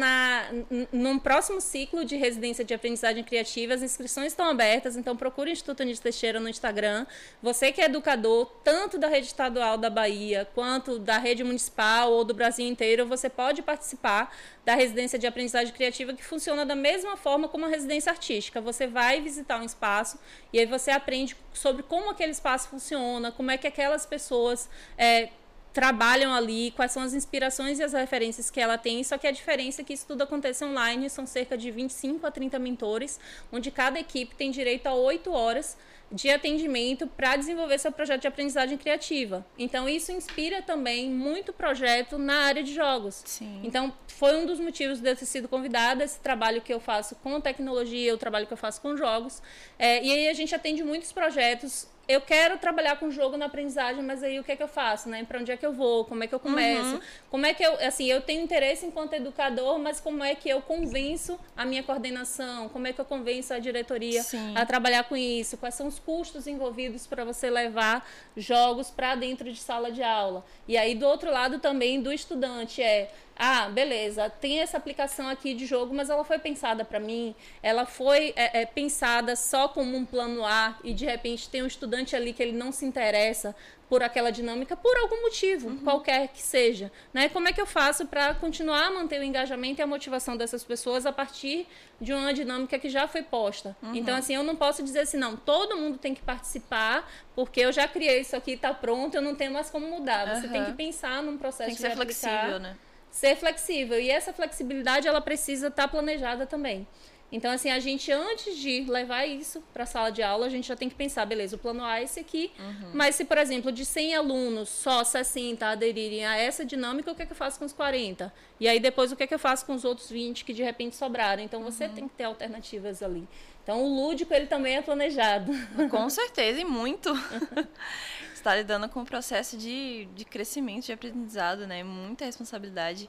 [0.92, 5.52] num próximo ciclo de residência de aprendizagem criativa, as inscrições estão abertas, então procure o
[5.52, 7.06] Instituto Anísio Teixeira no Instagram.
[7.42, 12.24] Você que é educador, tanto da rede estadual da Bahia, quanto da rede municipal ou
[12.24, 14.34] do Brasil inteiro, você pode participar
[14.64, 18.60] da residência de aprendizagem criativa que funciona da mesma forma como a residência artística.
[18.60, 20.18] Você vai visitar um espaço
[20.52, 25.30] e aí você aprende sobre como aquele espaço funciona, como é que aquelas pessoas é,
[25.72, 29.04] trabalham ali, quais são as inspirações e as referências que ela tem.
[29.04, 32.30] Só que a diferença é que isso tudo acontece online, são cerca de 25 a
[32.30, 33.20] 30 mentores,
[33.52, 35.76] onde cada equipe tem direito a 8 horas
[36.10, 39.46] de atendimento para desenvolver seu projeto de aprendizagem criativa.
[39.58, 43.22] Então, isso inspira também muito projeto na área de jogos.
[43.24, 43.60] Sim.
[43.62, 47.14] Então, foi um dos motivos de eu ter sido convidada, esse trabalho que eu faço
[47.16, 49.42] com tecnologia, o trabalho que eu faço com jogos.
[49.78, 54.02] É, e aí a gente atende muitos projetos eu quero trabalhar com jogo na aprendizagem,
[54.02, 55.22] mas aí o que é que eu faço, né?
[55.24, 56.06] Para onde é que eu vou?
[56.06, 56.94] Como é que eu começo?
[56.94, 57.00] Uhum.
[57.30, 60.62] Como é que eu, assim, eu tenho interesse enquanto educador, mas como é que eu
[60.62, 62.70] convenço a minha coordenação?
[62.70, 64.54] Como é que eu convenço a diretoria Sim.
[64.56, 65.58] a trabalhar com isso?
[65.58, 70.46] Quais são os custos envolvidos para você levar jogos para dentro de sala de aula?
[70.66, 75.54] E aí do outro lado também do estudante é ah, beleza, tem essa aplicação aqui
[75.54, 79.96] de jogo, mas ela foi pensada para mim, ela foi é, é, pensada só como
[79.96, 83.54] um plano A e de repente tem um estudante ali que ele não se interessa
[83.88, 85.78] por aquela dinâmica por algum motivo, uhum.
[85.78, 87.28] qualquer que seja, né?
[87.28, 90.64] Como é que eu faço para continuar a manter o engajamento e a motivação dessas
[90.64, 91.66] pessoas a partir
[92.00, 93.76] de uma dinâmica que já foi posta?
[93.80, 93.94] Uhum.
[93.94, 97.72] Então assim, eu não posso dizer assim, não, todo mundo tem que participar, porque eu
[97.72, 100.34] já criei isso aqui, está pronto, eu não tenho mais como mudar.
[100.34, 100.52] Você uhum.
[100.52, 102.76] tem que pensar num processo tem que ser de flexível, né?
[103.10, 104.00] Ser flexível.
[104.00, 106.86] E essa flexibilidade ela precisa estar tá planejada também.
[107.30, 110.66] Então, assim, a gente, antes de levar isso para a sala de aula, a gente
[110.66, 112.90] já tem que pensar, beleza, o plano A é esse aqui, uhum.
[112.94, 117.22] mas se, por exemplo, de 100 alunos, só 60 aderirem a essa dinâmica, o que
[117.22, 118.32] é que eu faço com os 40?
[118.58, 120.62] E aí, depois, o que é que eu faço com os outros 20 que, de
[120.62, 121.42] repente, sobraram?
[121.42, 121.94] Então, você uhum.
[121.94, 123.28] tem que ter alternativas ali.
[123.62, 125.52] Então, o lúdico, ele também é planejado.
[125.90, 127.12] Com certeza, e muito.
[128.38, 131.82] está lidando com o processo de, de crescimento, de aprendizado, né?
[131.82, 133.08] Muita responsabilidade.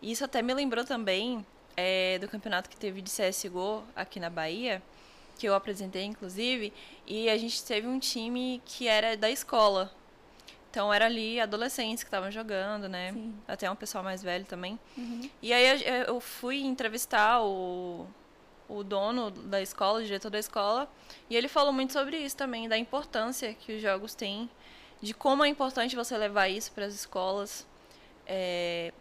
[0.00, 1.44] E isso até me lembrou também
[1.76, 4.82] é, do campeonato que teve de CSGO aqui na Bahia,
[5.38, 6.72] que eu apresentei, inclusive,
[7.06, 9.92] e a gente teve um time que era da escola.
[10.70, 13.12] Então era ali adolescentes que estavam jogando, né?
[13.12, 13.34] Sim.
[13.46, 14.78] Até um pessoal mais velho também.
[14.96, 15.30] Uhum.
[15.40, 18.06] E aí eu fui entrevistar o,
[18.68, 20.88] o dono da escola, o diretor da escola,
[21.30, 24.50] e ele falou muito sobre isso também, da importância que os jogos têm
[25.00, 27.66] de como é importante você levar isso para as escolas,
[28.26, 28.92] é,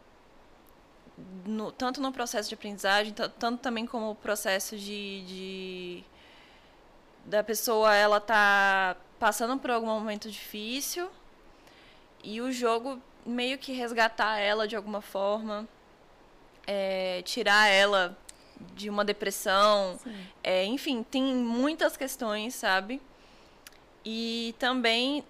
[1.46, 6.04] no, tanto no processo de aprendizagem, tanto também como o processo de, de
[7.26, 11.10] da pessoa ela tá passando por algum momento difícil
[12.24, 15.68] e o jogo meio que resgatar ela de alguma forma,
[16.66, 18.18] é, tirar ela
[18.76, 20.00] de uma depressão,
[20.44, 23.02] é, enfim, tem muitas questões, sabe?
[24.06, 25.24] E também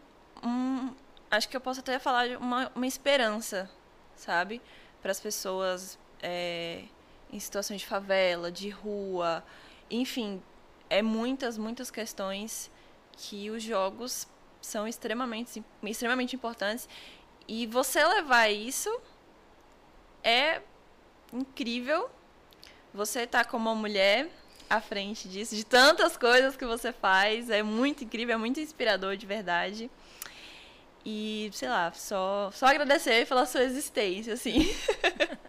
[0.44, 0.94] um,
[1.32, 3.70] acho que eu posso até falar de uma, uma esperança,
[4.16, 4.62] sabe?
[5.02, 6.84] Para as pessoas é,
[7.32, 9.44] em situações de favela, de rua,
[9.90, 10.42] enfim,
[10.90, 12.72] é muitas, muitas questões
[13.14, 14.28] que os jogos
[14.62, 16.88] são extremamente, extremamente importantes.
[17.48, 18.90] E você levar isso
[20.24, 20.62] é
[21.32, 22.10] incrível.
[22.98, 24.28] Você tá como uma mulher
[24.68, 27.48] à frente disso, de tantas coisas que você faz.
[27.48, 29.92] É muito incrível, é muito inspirador de verdade.
[31.06, 34.68] E, sei lá, só, só agradecer pela sua existência, assim.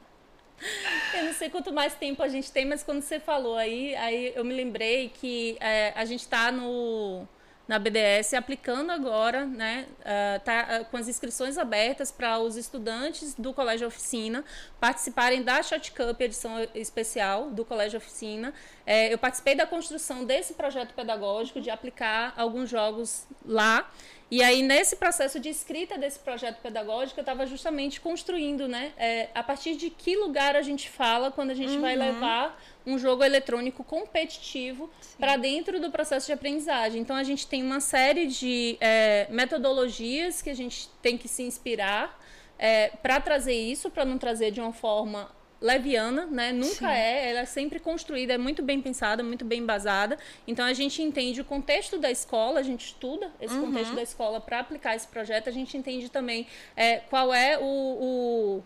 [1.17, 4.33] Eu não sei quanto mais tempo a gente tem, mas quando você falou aí, aí
[4.37, 7.27] eu me lembrei que é, a gente está no
[7.69, 13.35] na BDS aplicando agora, né, uh, tá, uh, com as inscrições abertas para os estudantes
[13.35, 14.43] do Colégio Oficina
[14.81, 18.55] participarem da Shot Cup, edição especial do Colégio Oficina.
[18.87, 23.91] É, eu participei da construção desse projeto pedagógico de aplicar alguns jogos lá.
[24.31, 28.93] E aí, nesse processo de escrita desse projeto pedagógico, eu estava justamente construindo, né?
[28.99, 31.81] É, a partir de que lugar a gente fala quando a gente uhum.
[31.81, 37.01] vai levar um jogo eletrônico competitivo para dentro do processo de aprendizagem.
[37.01, 41.43] Então, a gente tem uma série de é, metodologias que a gente tem que se
[41.43, 42.23] inspirar
[42.59, 46.53] é, para trazer isso, para não trazer de uma forma leviana, né?
[46.53, 46.87] Nunca Sim.
[46.87, 50.17] é, ela é sempre construída, é muito bem pensada, muito bem embasada.
[50.47, 53.67] Então a gente entende o contexto da escola, a gente estuda esse uhum.
[53.67, 57.63] contexto da escola para aplicar esse projeto, a gente entende também é, qual é o,
[57.63, 58.63] o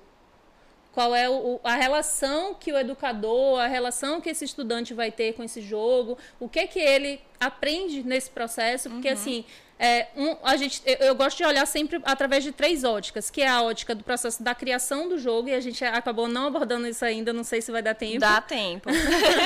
[0.93, 5.33] qual é o, a relação que o educador, a relação que esse estudante vai ter
[5.33, 9.15] com esse jogo, o que que ele aprende nesse processo, porque uhum.
[9.15, 9.45] assim,
[9.85, 13.43] é, um, a gente, eu, eu, gosto de olhar sempre através de três óticas, que
[13.43, 16.87] é a ótica do processo da criação do jogo, e a gente acabou não abordando
[16.87, 18.21] isso ainda, não sei se vai dar tempo.
[18.21, 18.89] Dá tempo.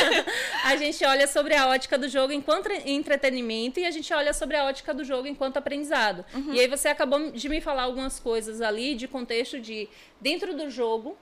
[0.62, 4.58] a gente olha sobre a ótica do jogo enquanto entretenimento e a gente olha sobre
[4.58, 6.22] a ótica do jogo enquanto aprendizado.
[6.34, 6.52] Uhum.
[6.52, 9.88] E aí você acabou de me falar algumas coisas ali de contexto de
[10.20, 11.16] dentro do jogo,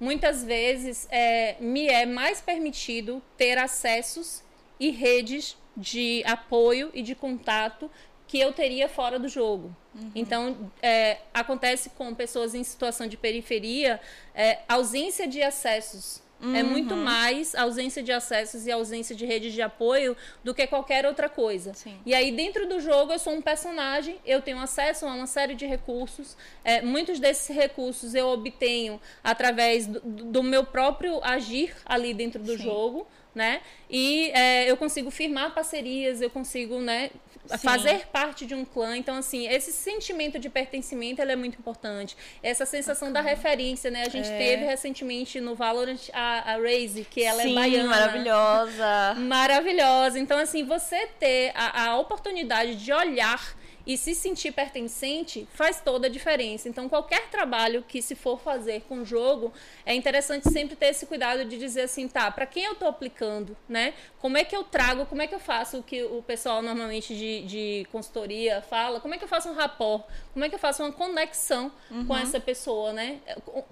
[0.00, 4.42] muitas vezes é, me é mais permitido ter acessos
[4.80, 7.88] e redes de apoio e de contato
[8.26, 9.74] que eu teria fora do jogo.
[9.94, 10.10] Uhum.
[10.14, 14.00] Então, é, acontece com pessoas em situação de periferia,
[14.34, 16.24] é, ausência de acessos.
[16.40, 16.54] Uhum.
[16.54, 17.02] É muito uhum.
[17.02, 21.72] mais ausência de acessos e ausência de redes de apoio do que qualquer outra coisa.
[21.72, 21.98] Sim.
[22.04, 25.54] E aí, dentro do jogo, eu sou um personagem, eu tenho acesso a uma série
[25.54, 26.36] de recursos.
[26.62, 32.56] É, muitos desses recursos eu obtenho através do, do meu próprio agir ali dentro do
[32.56, 32.64] Sim.
[32.64, 33.06] jogo
[33.36, 33.60] né?
[33.88, 37.10] E é, eu consigo firmar parcerias, eu consigo, né,
[37.46, 37.58] Sim.
[37.58, 38.96] fazer parte de um clã.
[38.96, 42.16] Então, assim, esse sentimento de pertencimento é muito importante.
[42.42, 44.04] Essa sensação da referência, né?
[44.06, 44.38] A gente é.
[44.38, 47.88] teve recentemente no Valorant a, a Raze, que ela é Sim, é baiana.
[47.90, 49.14] maravilhosa.
[49.18, 50.18] Maravilhosa.
[50.18, 53.55] Então, assim, você ter a, a oportunidade de olhar
[53.86, 56.68] e se sentir pertencente faz toda a diferença.
[56.68, 59.52] Então, qualquer trabalho que se for fazer com jogo,
[59.84, 63.56] é interessante sempre ter esse cuidado de dizer assim, tá, para quem eu estou aplicando,
[63.68, 63.94] né?
[64.18, 67.14] Como é que eu trago, como é que eu faço o que o pessoal normalmente
[67.14, 70.04] de, de consultoria fala, como é que eu faço um rapport,
[70.36, 72.04] como é que eu faço uma conexão uhum.
[72.04, 73.20] com essa pessoa, né?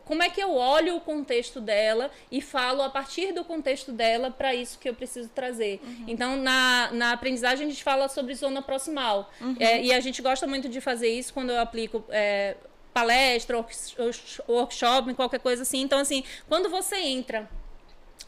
[0.06, 4.30] Como é que eu olho o contexto dela e falo a partir do contexto dela
[4.30, 5.78] para isso que eu preciso trazer.
[5.84, 6.04] Uhum.
[6.08, 9.30] Então, na, na aprendizagem, a gente fala sobre zona proximal.
[9.42, 9.56] Uhum.
[9.60, 12.02] É, e a gente gosta muito de fazer isso quando eu aplico.
[12.08, 12.56] É,
[12.94, 13.62] palestra,
[14.48, 15.82] workshop, qualquer coisa assim.
[15.82, 17.46] Então, assim, quando você entra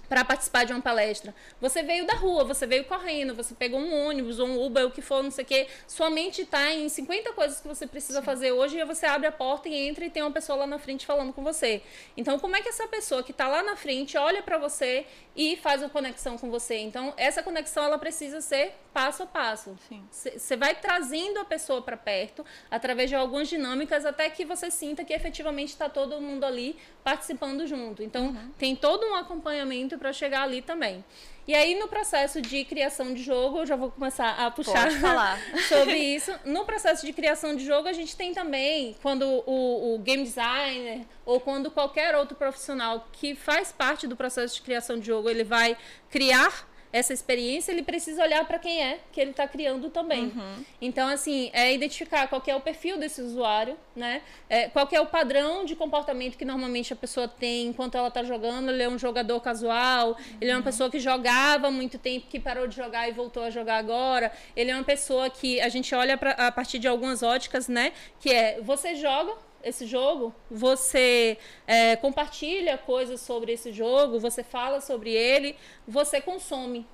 [0.09, 1.35] para participar de uma palestra.
[1.61, 4.91] Você veio da rua, você veio correndo, você pegou um ônibus ou um Uber, o
[4.91, 5.67] que for, não sei o quê.
[5.87, 8.25] Sua mente está em 50 coisas que você precisa Sim.
[8.25, 10.79] fazer hoje e você abre a porta e entra e tem uma pessoa lá na
[10.79, 11.83] frente falando com você.
[12.17, 15.57] Então, como é que essa pessoa que está lá na frente olha para você e
[15.57, 16.77] faz uma conexão com você?
[16.79, 19.77] Então, essa conexão ela precisa ser passo a passo.
[20.11, 25.05] Você vai trazendo a pessoa para perto através de algumas dinâmicas até que você sinta
[25.05, 28.03] que efetivamente está todo mundo ali participando junto.
[28.03, 28.51] Então, uhum.
[28.57, 31.05] tem todo um acompanhamento muito para chegar ali também.
[31.49, 34.91] E aí, no processo de criação de jogo, eu já vou começar a puxar
[35.69, 36.33] sobre isso.
[36.45, 41.07] No processo de criação de jogo, a gente tem também, quando o, o, game designer
[41.25, 45.45] ou quando qualquer outro profissional que faz parte do processo de criação de jogo, ele
[45.45, 45.77] vai
[46.11, 50.25] criar essa experiência, ele precisa olhar para quem é que ele está criando também.
[50.25, 50.65] Uhum.
[50.81, 54.23] Então, assim, é identificar qual é o perfil desse usuário, né?
[54.49, 58.23] É, qual é o padrão de comportamento que normalmente a pessoa tem enquanto ela está
[58.23, 58.71] jogando.
[58.71, 60.17] Ele é um jogador casual, uhum.
[60.41, 60.65] ele é uma uhum.
[60.65, 64.33] pessoa que jogava muito tempo, que parou de jogar e voltou a jogar agora.
[64.57, 67.93] Ele é uma pessoa que a gente olha pra, a partir de algumas óticas, né?
[68.21, 69.35] Que é, você joga,
[69.67, 76.87] esse jogo, você é, compartilha coisas sobre esse jogo, você fala sobre ele, você consome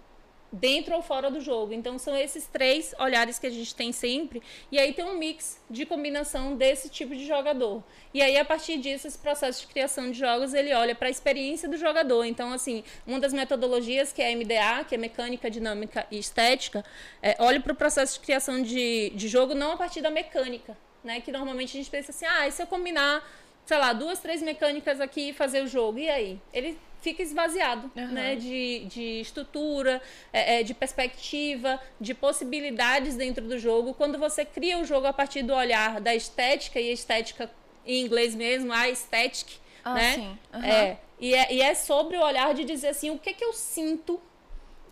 [0.52, 1.72] dentro ou fora do jogo.
[1.72, 4.42] Então são esses três olhares que a gente tem sempre.
[4.70, 7.82] E aí tem um mix de combinação desse tipo de jogador.
[8.12, 11.11] E aí a partir disso esse processo de criação de jogos ele olha para a
[11.11, 12.24] experiência do jogador.
[12.24, 16.85] Então assim uma das metodologias que é a MDA, que é mecânica, dinâmica e estética,
[17.22, 20.76] é, olha para o processo de criação de, de jogo não a partir da mecânica,
[21.02, 21.20] né?
[21.20, 23.26] Que normalmente a gente pensa assim, ah, e se eu combinar,
[23.64, 26.40] sei lá, duas, três mecânicas aqui e fazer o jogo, e aí?
[26.52, 28.08] Ele fica esvaziado, uhum.
[28.08, 28.36] né?
[28.36, 30.00] De, de estrutura,
[30.32, 33.92] é, é, de perspectiva, de possibilidades dentro do jogo.
[33.94, 37.50] Quando você cria o jogo a partir do olhar da estética, e estética
[37.84, 40.14] em inglês mesmo, a aesthetic, ah, né?
[40.14, 40.38] Sim.
[40.54, 40.64] Uhum.
[40.64, 43.52] É, e, é, e é sobre o olhar de dizer assim, o que, que eu
[43.52, 44.20] sinto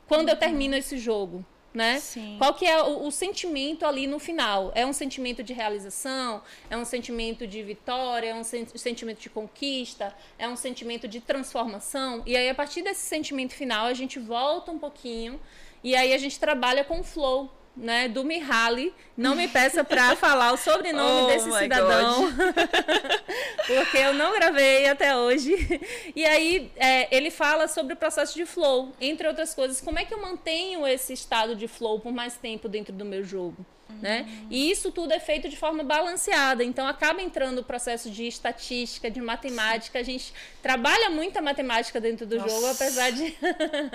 [0.07, 1.45] quando eu termino esse jogo?
[1.73, 2.01] Né?
[2.01, 2.37] Sim.
[2.39, 4.73] Qual que é o, o, sentimento ali no final?
[4.75, 6.43] É um sentimento de realização?
[6.69, 8.31] É um sentimento de vitória?
[8.31, 10.15] É um sen sentimento de conquista?
[10.39, 12.23] É um sentimento de transformação?
[12.27, 15.41] E aí, a partir desse sentimento final, a gente volta um pouquinho
[15.83, 18.93] e aí a gente trabalha com o flow, né, do Mihaly.
[19.17, 22.33] Não me peça para falar o sobrenome oh desse cidadão,
[23.67, 25.55] porque eu não gravei até hoje.
[26.15, 29.81] E aí é, ele fala sobre o processo de flow, entre outras coisas.
[29.81, 33.23] Como é que eu mantenho esse estado de flow por mais tempo dentro do meu
[33.25, 33.65] jogo?
[34.01, 34.29] Né?
[34.51, 36.63] E isso tudo é feito de forma balanceada.
[36.65, 39.99] Então acaba entrando o processo de estatística, de matemática.
[39.99, 42.49] A gente trabalha muita matemática dentro do Nossa.
[42.49, 43.37] jogo, apesar de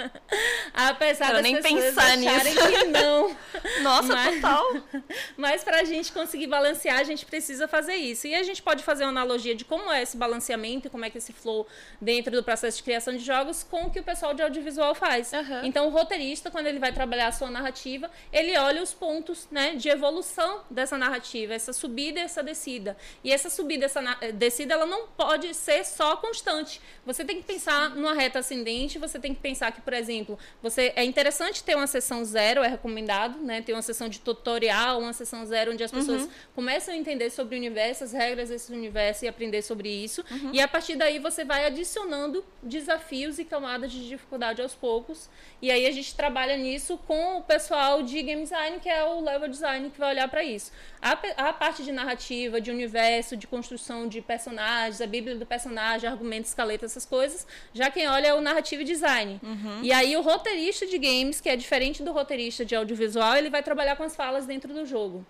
[0.73, 2.67] apesar das nem pessoas pensar acharem nisso.
[2.67, 3.35] que não.
[3.81, 4.65] Nossa, mas, total.
[5.37, 8.27] Mas para a gente conseguir balancear, a gente precisa fazer isso.
[8.27, 11.17] E a gente pode fazer uma analogia de como é esse balanceamento, como é que
[11.17, 11.67] esse flow
[11.99, 15.31] dentro do processo de criação de jogos com o que o pessoal de audiovisual faz.
[15.33, 15.65] Uhum.
[15.65, 19.75] Então o roteirista, quando ele vai trabalhar a sua narrativa, ele olha os pontos, né,
[19.85, 22.97] de evolução dessa narrativa, essa subida e essa descida.
[23.23, 26.81] E essa subida, essa eh, descida, ela não pode ser só constante.
[27.05, 30.91] Você tem que pensar numa reta ascendente, você tem que pensar que, por exemplo, você
[30.95, 33.61] é interessante ter uma sessão zero, é recomendado, né?
[33.61, 36.29] Tem uma sessão de tutorial, uma sessão zero, onde as pessoas uhum.
[36.55, 40.25] começam a entender sobre o universo, as regras desse universo e aprender sobre isso.
[40.31, 40.49] Uhum.
[40.51, 45.29] E a partir daí você vai adicionando desafios e camadas de dificuldade aos poucos.
[45.61, 49.21] E aí a gente trabalha nisso com o pessoal de game design, que é o
[49.21, 50.71] level design que vai olhar para isso.
[51.01, 51.11] A,
[51.49, 56.49] a parte de narrativa, de universo, de construção de personagens, a bíblia do personagem, argumentos,
[56.51, 59.39] escaleta, essas coisas, já quem olha é o narrativo design.
[59.43, 59.79] Uhum.
[59.83, 63.61] E aí o roteirista de games, que é diferente do roteirista de audiovisual, ele vai
[63.61, 65.25] trabalhar com as falas dentro do jogo.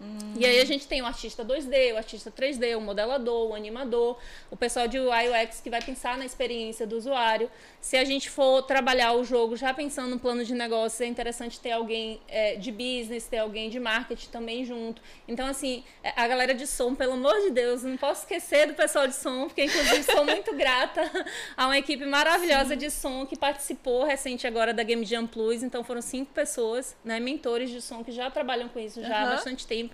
[0.00, 0.34] Hum.
[0.36, 4.16] E aí a gente tem o artista 2D, o artista 3D, o modelador, o animador,
[4.50, 7.50] o pessoal de UX que vai pensar na experiência do usuário.
[7.80, 11.58] Se a gente for trabalhar o jogo já pensando no plano de negócio, é interessante
[11.58, 15.02] ter alguém é, de business, ter alguém de marketing também junto.
[15.26, 18.74] Então, assim, é, a galera de som, pelo amor de Deus, não posso esquecer do
[18.74, 21.10] pessoal de som, porque inclusive sou muito grata
[21.56, 22.76] a uma equipe maravilhosa Sim.
[22.76, 25.64] de som que participou recente agora da Game Jam Plus.
[25.64, 29.14] Então foram cinco pessoas, né, mentores de som que já trabalham com isso já uhum.
[29.14, 29.87] há bastante tempo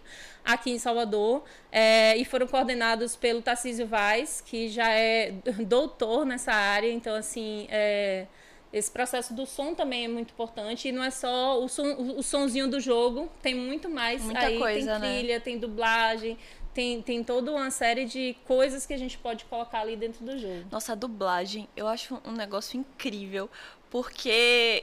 [0.45, 1.43] aqui em Salvador
[1.73, 5.33] é, e foram coordenados pelo Tarcísio Vaz, que já é
[5.67, 8.27] doutor nessa área, então assim é,
[8.73, 11.85] esse processo do som também é muito importante e não é só o, som,
[12.17, 15.17] o sonzinho do jogo, tem muito mais Muita aí, coisa, tem né?
[15.19, 15.41] trilha, né?
[15.41, 16.37] tem dublagem,
[16.75, 20.37] tem, tem toda uma série de coisas que a gente pode colocar ali dentro do
[20.37, 20.65] jogo.
[20.73, 23.49] Nossa, a dublagem, eu acho um negócio incrível,
[23.89, 24.83] porque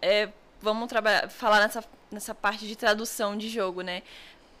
[0.00, 0.30] é,
[0.62, 4.02] vamos trabalhar, falar nessa, nessa parte de tradução de jogo, né?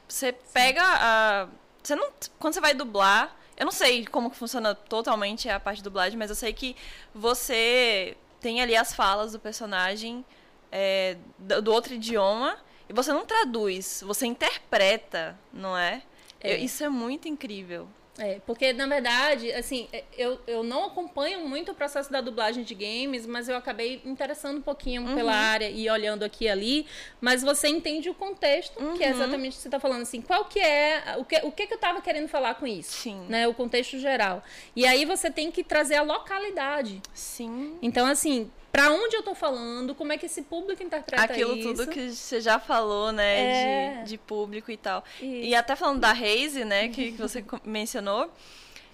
[0.08, 1.48] Você pega a.
[1.82, 2.10] Você não.
[2.38, 3.34] Quando você vai dublar.
[3.56, 6.74] Eu não sei como funciona totalmente a parte de dublagem, mas eu sei que
[7.14, 10.24] você tem ali as falas do personagem
[10.72, 16.02] é, do, do, outro idioma e você não traduz, você interpreta, não é?
[16.40, 16.54] é.
[16.54, 17.88] Eu, isso é muito incrível.
[18.18, 22.62] É, porque na verdade, assim, é, eu, eu não acompanho muito o processo da dublagem
[22.62, 25.14] de games, mas eu acabei interessando um pouquinho uhum.
[25.16, 26.86] pela área e olhando aqui e ali.
[27.20, 28.96] Mas você entende o contexto, uhum.
[28.96, 29.14] que é uhum.
[29.14, 31.72] exatamente o que você está falando, assim, qual que é, o que, o que, que
[31.72, 32.92] eu estava querendo falar com isso?
[32.92, 33.26] Sim.
[33.28, 34.44] Né, o contexto geral.
[34.76, 37.02] E aí você tem que trazer a localidade.
[37.12, 37.76] Sim.
[37.82, 41.68] Então, assim, para onde eu tô falando, como é que esse público interpreta Aquilo isso.
[41.68, 44.02] tudo que você já falou, né, é.
[44.02, 45.04] de, de público e tal.
[45.22, 45.46] Isso.
[45.46, 48.28] E até falando da Reise, né, que, que você mencionou,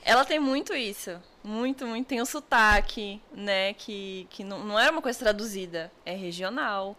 [0.05, 1.19] ela tem muito isso.
[1.43, 2.07] Muito, muito.
[2.07, 6.95] Tem o sotaque, né, que, que não, não era uma coisa traduzida, é regional.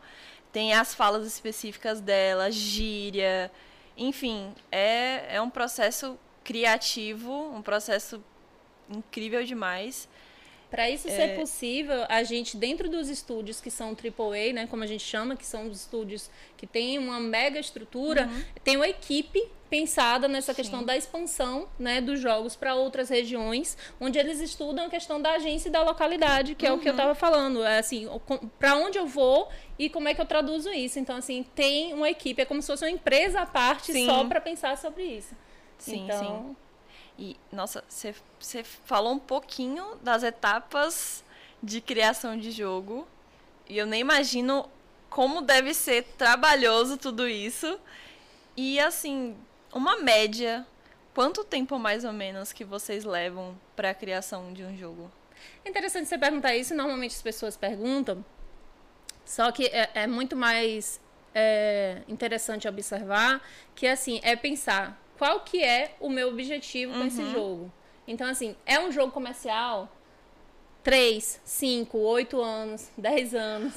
[0.51, 3.51] Tem as falas específicas dela, gíria.
[3.95, 8.23] Enfim, é, é um processo criativo, um processo
[8.89, 10.09] incrível demais.
[10.71, 11.11] Para isso é...
[11.11, 15.35] ser possível, a gente, dentro dos estúdios que são AAA, né, como a gente chama,
[15.35, 18.43] que são os estúdios que têm uma mega estrutura, uhum.
[18.63, 20.61] tem uma equipe pensada nessa Sim.
[20.61, 25.31] questão da expansão né, dos jogos para outras regiões, onde eles estudam a questão da
[25.33, 26.71] agência e da localidade, que uhum.
[26.71, 27.15] é o que eu estava uhum.
[27.15, 27.63] falando.
[27.65, 28.09] É assim,
[28.57, 30.99] para onde eu vou e como é que eu traduzo isso.
[30.99, 34.05] Então, assim, tem uma equipe, é como se fosse uma empresa à parte sim.
[34.05, 35.35] só para pensar sobre isso.
[35.77, 36.55] Sim, então, sim.
[37.17, 41.23] E, nossa, você falou um pouquinho das etapas
[41.61, 43.07] de criação de jogo.
[43.67, 44.69] E eu nem imagino
[45.09, 47.79] como deve ser trabalhoso tudo isso.
[48.55, 49.35] E, assim,
[49.73, 50.65] uma média,
[51.13, 55.11] quanto tempo mais ou menos que vocês levam para a criação de um jogo?
[55.63, 56.73] É interessante você perguntar isso.
[56.75, 58.23] Normalmente as pessoas perguntam.
[59.25, 60.99] Só que é, é muito mais
[61.33, 63.41] é, interessante observar
[63.75, 67.31] que, assim, é pensar qual que é o meu objetivo com esse uhum.
[67.31, 67.71] jogo.
[68.07, 69.87] Então, assim, é um jogo comercial?
[70.81, 73.73] 3, 5, 8 anos, 10 anos.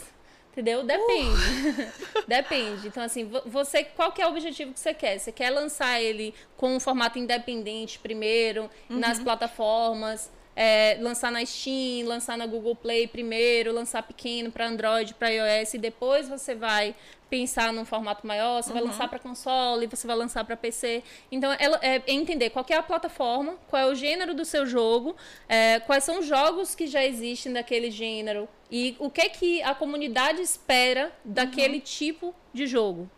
[0.53, 0.83] Entendeu?
[0.85, 1.29] Depende.
[1.29, 2.25] Uh.
[2.27, 2.89] Depende.
[2.89, 5.19] Então, assim, você, qual que é o objetivo que você quer?
[5.19, 8.99] Você quer lançar ele com um formato independente primeiro, uhum.
[8.99, 15.15] nas plataformas, é, lançar na Steam, lançar na Google Play primeiro, lançar pequeno para Android,
[15.15, 16.95] para iOS, e depois você vai
[17.29, 18.75] pensar num formato maior, você uhum.
[18.75, 21.03] vai lançar para console, você vai lançar para PC.
[21.33, 25.17] Então, é, é, entender qual é a plataforma, qual é o gênero do seu jogo,
[25.49, 29.63] é, quais são os jogos que já existem daquele gênero e o que é que
[29.63, 31.81] a comunidade espera daquele uhum.
[31.81, 33.11] tipo de jogo.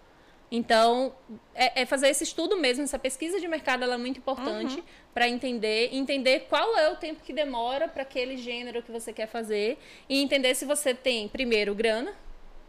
[0.57, 1.15] Então,
[1.55, 4.85] é, é, fazer esse estudo mesmo, essa pesquisa de mercado é muito importante uhum.
[5.13, 9.27] para entender, entender qual é o tempo que demora para aquele gênero que você quer
[9.27, 9.79] fazer
[10.09, 12.15] e entender se você tem, primeiro, grana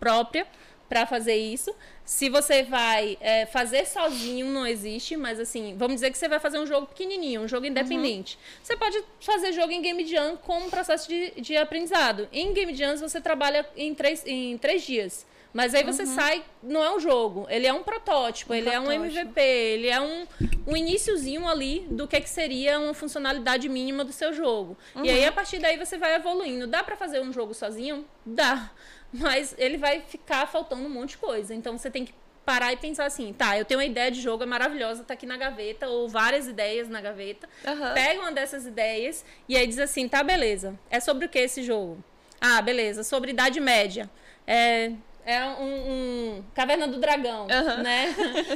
[0.01, 0.45] própria
[0.89, 1.73] para fazer isso.
[2.03, 6.41] Se você vai é, fazer sozinho, não existe, mas assim, vamos dizer que você vai
[6.41, 8.35] fazer um jogo pequenininho, um jogo independente.
[8.35, 8.59] Uhum.
[8.63, 12.27] Você pode fazer jogo em Game Jam como um processo de, de aprendizado.
[12.33, 15.25] Em Game Jams você trabalha em três, em três dias.
[15.57, 16.13] Mas aí você uhum.
[16.13, 18.91] sai, não é um jogo, ele é um protótipo, um ele protótipo.
[18.91, 20.27] é um MVP, ele é um,
[20.67, 24.77] um iníciozinho ali do que, que seria uma funcionalidade mínima do seu jogo.
[24.95, 25.03] Uhum.
[25.03, 26.67] E aí, a partir daí, você vai evoluindo.
[26.67, 28.05] Dá para fazer um jogo sozinho?
[28.23, 28.69] Dá.
[29.11, 31.55] mas ele vai ficar faltando um monte de coisa.
[31.55, 32.13] Então você tem que
[32.45, 35.25] parar e pensar assim, tá, eu tenho uma ideia de jogo, é maravilhosa, tá aqui
[35.25, 37.49] na gaveta, ou várias ideias na gaveta.
[37.65, 37.93] Aham.
[37.93, 40.77] Pega uma dessas ideias e aí diz assim, tá, beleza.
[40.89, 42.01] É sobre o que esse jogo?
[42.39, 44.09] Ah, beleza, sobre Idade Média.
[44.45, 44.93] É,
[45.27, 47.47] é um, um Caverna do Dragão,
[47.83, 48.15] né?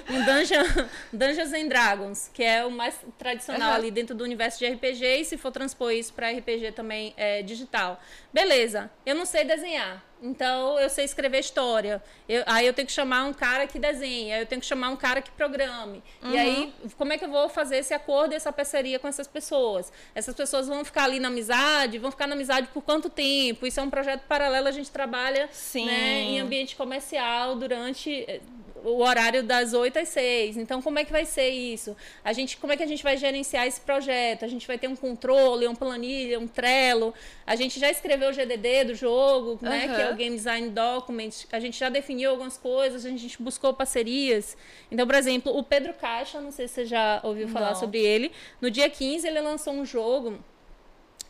[0.09, 0.63] Um Dungeon,
[1.11, 5.25] Dungeons and Dragons, que é o mais tradicional ali dentro do universo de RPG, e
[5.25, 7.99] se for transpor isso para RPG também é digital.
[8.33, 10.01] Beleza, eu não sei desenhar.
[10.21, 12.01] Então eu sei escrever história.
[12.29, 14.89] Eu- aí eu tenho que chamar um cara que desenhe, aí eu tenho que chamar
[14.89, 16.03] um cara que programe.
[16.23, 19.91] E aí, como é que eu vou fazer esse acordo, essa parceria com essas pessoas?
[20.13, 23.65] Essas pessoas vão ficar ali na amizade, vão ficar na amizade por quanto tempo?
[23.65, 25.85] Isso é um projeto paralelo, a gente trabalha Sim.
[25.85, 28.41] né, em ambiente comercial durante eh,
[28.83, 30.57] o horário das 8 às 6.
[30.57, 31.95] Então, como é que vai ser isso?
[32.23, 34.43] A gente, como é que a gente vai gerenciar esse projeto?
[34.43, 37.13] A gente vai ter um controle, uma planilha, um Trello.
[37.45, 39.95] A gente já escreveu o GDD do jogo, né, Aham.
[39.95, 41.45] que é o Game Design Document.
[41.51, 44.57] A gente já definiu algumas coisas, a gente buscou parcerias.
[44.91, 47.75] Então, por exemplo, o Pedro Caixa, não sei se você já ouviu falar Não.
[47.75, 48.31] sobre ele.
[48.59, 50.39] No dia 15, ele lançou um jogo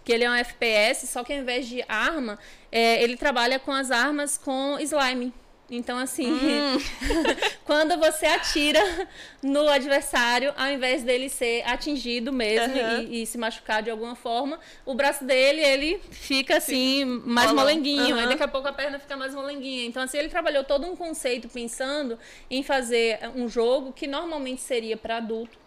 [0.04, 2.39] que ele é um FPS, só que ao invés de arma,
[2.72, 5.32] é, ele trabalha com as armas com slime.
[5.72, 6.78] Então, assim, Hum.
[7.66, 8.82] quando você atira
[9.42, 13.02] no adversário, ao invés dele ser atingido mesmo Aham.
[13.04, 17.64] e, e se machucar de alguma forma, o braço dele, ele fica assim, mais Molão.
[17.64, 18.16] molenguinho.
[18.16, 18.30] Aí Aham.
[18.30, 19.86] daqui a pouco a perna fica mais molenguinha.
[19.86, 22.20] Então, assim, ele trabalhou todo um conceito pensando
[22.50, 25.58] em fazer um jogo que normalmente seria para adulto,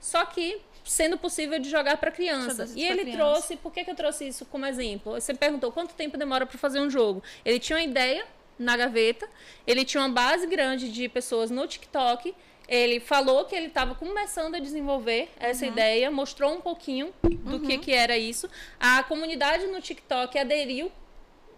[0.00, 2.68] só que sendo possível de jogar para criança.
[2.74, 3.18] E ele criança.
[3.22, 5.12] trouxe, por que, que eu trouxe isso como exemplo?
[5.12, 7.22] Você perguntou quanto tempo demora para fazer um jogo.
[7.44, 8.24] Ele tinha uma ideia
[8.58, 9.28] na gaveta,
[9.66, 12.34] ele tinha uma base grande de pessoas no TikTok.
[12.68, 17.76] Ele falou que ele estava começando a desenvolver essa ideia, mostrou um pouquinho do que,
[17.78, 18.48] que era isso.
[18.78, 20.90] A comunidade no TikTok aderiu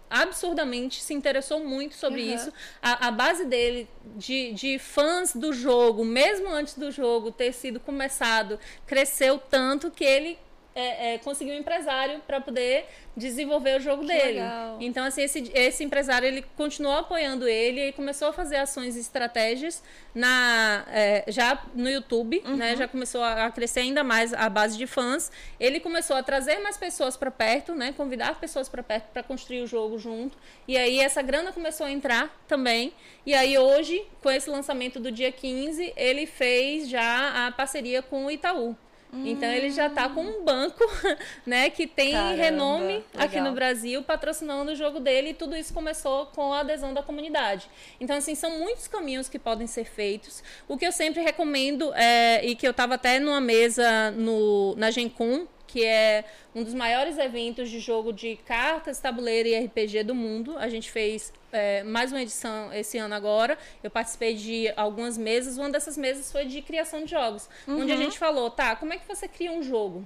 [0.09, 2.35] absurdamente, se interessou muito sobre Uhum.
[2.35, 2.53] isso.
[2.81, 7.79] A, a base dele de, de fãs do jogo, mesmo antes do jogo ter sido
[7.79, 10.37] começado, cresceu tanto que ele
[10.75, 14.33] é, é, conseguiu um empresário para poder desenvolver o jogo Que dele.
[14.41, 14.77] legal.
[14.81, 18.99] Então, assim, esse, esse empresário ele continuou apoiando ele e começou a fazer ações e
[18.99, 19.81] estratégias
[20.13, 22.75] na, é, já no YouTube, né?
[22.75, 25.31] Já começou a, a crescer ainda mais a base de fãs.
[25.57, 27.93] Ele começou a trazer mais pessoas para perto, né?
[27.95, 30.37] Convidar pessoas para perto para construir o jogo junto.
[30.67, 32.93] E aí essa grana começou a entrar também.
[33.25, 38.25] E aí hoje, com esse lançamento do dia 15, ele fez já a parceria com
[38.25, 38.75] o Itaú.
[39.23, 40.83] Então ele já está com um banco,
[41.45, 43.49] né, que tem Caramba, renome aqui legal.
[43.49, 47.69] no Brasil patrocinando o jogo dele e tudo isso começou com a adesão da comunidade.
[47.99, 50.43] Então assim são muitos caminhos que podem ser feitos.
[50.67, 54.91] O que eu sempre recomendo é, e que eu estava até numa mesa no na
[54.91, 60.15] Gencom que é um dos maiores eventos de jogo de cartas, tabuleiro e RPG do
[60.15, 60.57] mundo.
[60.57, 63.57] A gente fez é, mais uma edição esse ano agora.
[63.81, 65.57] Eu participei de algumas mesas.
[65.57, 68.97] Uma dessas mesas foi de criação de jogos, onde a gente falou, tá, como é
[68.97, 70.05] que você cria um jogo?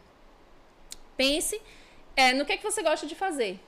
[1.18, 1.60] Pense
[2.16, 3.60] é, no que, é que você gosta de fazer.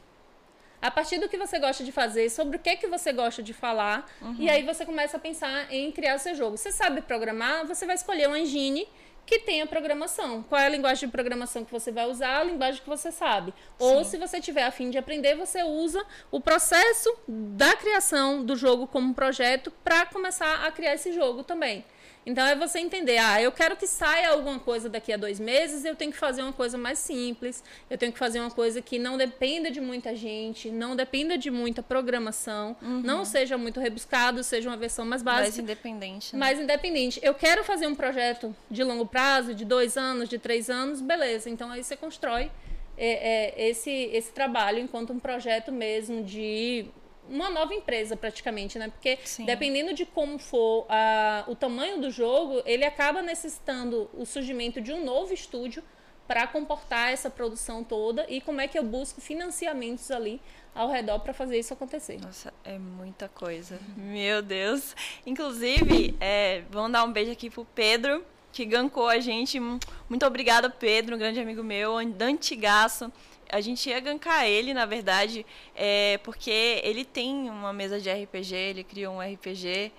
[0.82, 3.44] A partir do que você gosta de fazer, sobre o que, é que você gosta
[3.44, 4.10] de falar,
[4.40, 6.58] e aí você começa a pensar em criar o seu jogo.
[6.58, 8.88] Você sabe programar, você vai escolher uma engine
[9.26, 10.44] que tenha programação.
[10.44, 12.40] Qual é a linguagem de programação que você vai usar?
[12.40, 13.54] A linguagem que você sabe.
[13.80, 18.56] Ou se você tiver a fim de aprender, você usa o processo da criação do
[18.56, 21.86] jogo como projeto para começar a criar esse jogo também.
[22.26, 25.84] Então é você entender, ah, eu quero que saia alguma coisa daqui a dois meses,
[25.84, 29.00] eu tenho que fazer uma coisa mais simples, eu tenho que fazer uma coisa que
[29.00, 34.70] não dependa de muita gente, não dependa de muita programação, não seja muito rebuscado, seja
[34.70, 36.34] uma versão mais básica Mais independente.
[36.34, 36.40] Né?
[36.40, 37.20] mais independente.
[37.24, 41.50] Eu quero fazer um projeto de longo prazo, de dois anos, de três anos, beleza.
[41.50, 42.52] Então aí você constrói
[42.98, 46.86] é, é, esse, esse trabalho enquanto um projeto mesmo de
[47.32, 48.90] uma nova empresa praticamente, né?
[48.90, 49.46] Porque Sim.
[49.46, 54.92] dependendo de como for a, o tamanho do jogo, ele acaba necessitando o surgimento de
[54.92, 55.82] um novo estúdio
[56.28, 60.40] para comportar essa produção toda e como é que eu busco financiamentos ali
[60.74, 62.20] ao redor para fazer isso acontecer.
[62.22, 63.80] Nossa, é muita coisa.
[63.98, 64.96] Meu Deus.
[65.26, 69.60] Inclusive, é, vamos dar um beijo aqui pro Pedro, que gancou a gente.
[69.60, 73.12] Muito obrigada, Pedro, um grande amigo meu, antigaço.
[73.52, 75.46] A gente ia gankar ele, na verdade,
[75.76, 79.92] é, porque ele tem uma mesa de RPG, ele criou um RPG.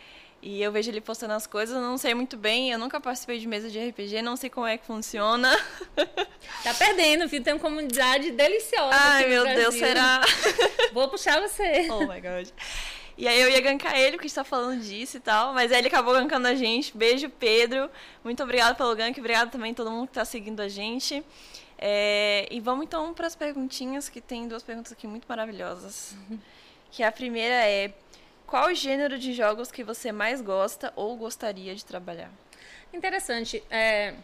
[0.42, 3.46] E eu vejo ele postando as coisas, não sei muito bem, eu nunca participei de
[3.46, 5.56] mesa de RPG, não sei como é que funciona.
[6.64, 7.40] Tá perdendo, viu?
[7.40, 8.90] Tem uma comunidade deliciosa.
[8.92, 9.80] Ai, meu Deus, Brasil.
[9.80, 10.20] será?
[10.92, 11.86] Vou puxar você.
[11.90, 12.48] Oh my god.
[13.16, 15.52] E aí eu ia gankar ele, porque a gente tá falando disso e tal.
[15.54, 16.96] Mas aí ele acabou gankando a gente.
[16.96, 17.90] Beijo, Pedro.
[18.24, 19.18] Muito obrigado pelo gank.
[19.18, 21.22] Obrigado também a todo mundo que tá seguindo a gente.
[21.84, 26.14] É, e vamos então para as perguntinhas, que tem duas perguntas aqui muito maravilhosas.
[26.92, 27.92] Que a primeira é:
[28.46, 32.30] qual o gênero de jogos que você mais gosta ou gostaria de trabalhar?
[32.92, 33.64] Interessante.
[33.68, 34.14] É,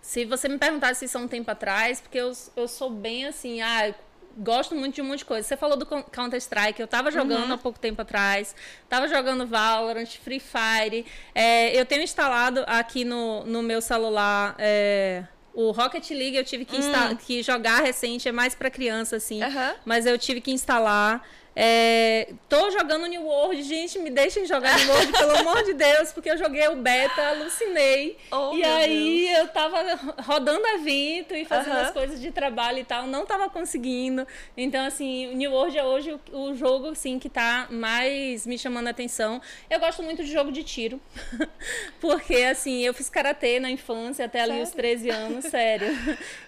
[0.00, 3.60] se você me perguntasse isso há um tempo atrás, porque eu, eu sou bem assim,
[3.60, 3.92] ah,
[4.36, 5.48] gosto muito de um monte de coisa.
[5.48, 7.54] Você falou do Counter-Strike, eu tava jogando uhum.
[7.54, 8.54] há pouco tempo atrás,
[8.88, 11.04] tava jogando Valorant, Free Fire.
[11.34, 14.54] É, eu tenho instalado aqui no, no meu celular.
[14.58, 15.24] É,
[15.56, 17.16] o Rocket League eu tive que, hum.
[17.16, 19.42] que jogar recente, é mais para criança, assim.
[19.42, 19.74] Uhum.
[19.86, 21.26] Mas eu tive que instalar.
[21.58, 26.12] É, tô jogando New World, gente, me deixem jogar New World, pelo amor de Deus,
[26.12, 28.18] porque eu joguei o beta, alucinei.
[28.30, 29.38] Oh, e aí Deus.
[29.38, 29.78] eu tava
[30.22, 31.86] rodando evento e fazendo uh -huh.
[31.86, 34.26] as coisas de trabalho e tal, não tava conseguindo.
[34.54, 38.88] Então, assim, New World é hoje o, o jogo, assim, que tá mais me chamando
[38.88, 39.40] a atenção.
[39.70, 41.00] Eu gosto muito de jogo de tiro,
[42.02, 44.64] porque, assim, eu fiz karatê na infância, até ali sério?
[44.64, 45.88] os 13 anos, sério.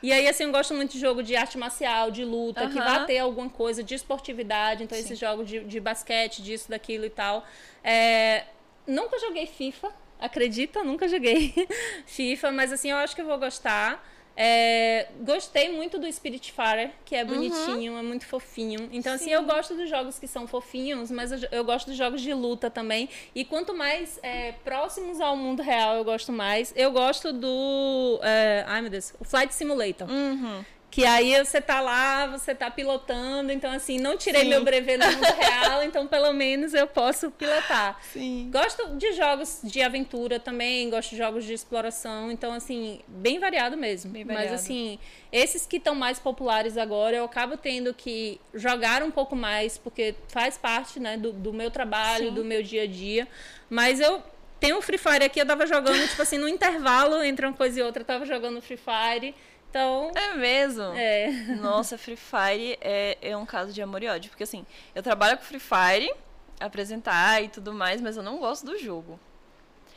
[0.02, 2.72] E aí, assim, eu gosto muito de jogo de arte marcial, de luta, uh -huh.
[2.74, 7.04] que vai ter alguma coisa de esportividade, então esses jogos de, de basquete, disso, daquilo
[7.04, 7.46] e tal.
[7.82, 8.44] É,
[8.86, 10.82] nunca joguei FIFA, acredita?
[10.82, 11.54] Nunca joguei
[12.06, 14.04] FIFA, mas assim, eu acho que eu vou gostar.
[14.40, 17.98] É, gostei muito do Spirit Fire, que é bonitinho, uhum.
[17.98, 18.88] é muito fofinho.
[18.92, 19.24] Então, Sim.
[19.24, 22.32] assim, eu gosto dos jogos que são fofinhos, mas eu, eu gosto dos jogos de
[22.32, 23.08] luta também.
[23.34, 26.72] E quanto mais é, próximos ao mundo real eu gosto mais.
[26.76, 28.20] Eu gosto do.
[28.22, 30.08] É, ai, meu Deus, o Flight Simulator.
[30.08, 30.64] Uhum.
[30.90, 34.48] Que aí você tá lá, você tá pilotando, então assim, não tirei Sim.
[34.48, 38.00] meu brevet no mundo real, então pelo menos eu posso pilotar.
[38.02, 38.48] Sim.
[38.50, 43.76] Gosto de jogos de aventura também, gosto de jogos de exploração, então assim, bem variado
[43.76, 44.10] mesmo.
[44.10, 44.50] Bem variado.
[44.50, 44.98] Mas assim,
[45.30, 50.14] esses que estão mais populares agora, eu acabo tendo que jogar um pouco mais, porque
[50.28, 52.34] faz parte, né, do, do meu trabalho, Sim.
[52.34, 53.28] do meu dia a dia.
[53.68, 54.22] Mas eu
[54.58, 57.78] tenho o Free Fire aqui, eu tava jogando, tipo assim, no intervalo entre uma coisa
[57.78, 59.34] e outra, eu tava jogando Free Fire.
[59.70, 60.10] Então.
[60.14, 60.94] É mesmo?
[60.94, 61.30] É.
[61.60, 64.30] Nossa, Free Fire é, é um caso de amor e ódio.
[64.30, 64.64] Porque assim,
[64.94, 66.12] eu trabalho com Free Fire,
[66.58, 69.18] apresentar e tudo mais, mas eu não gosto do jogo.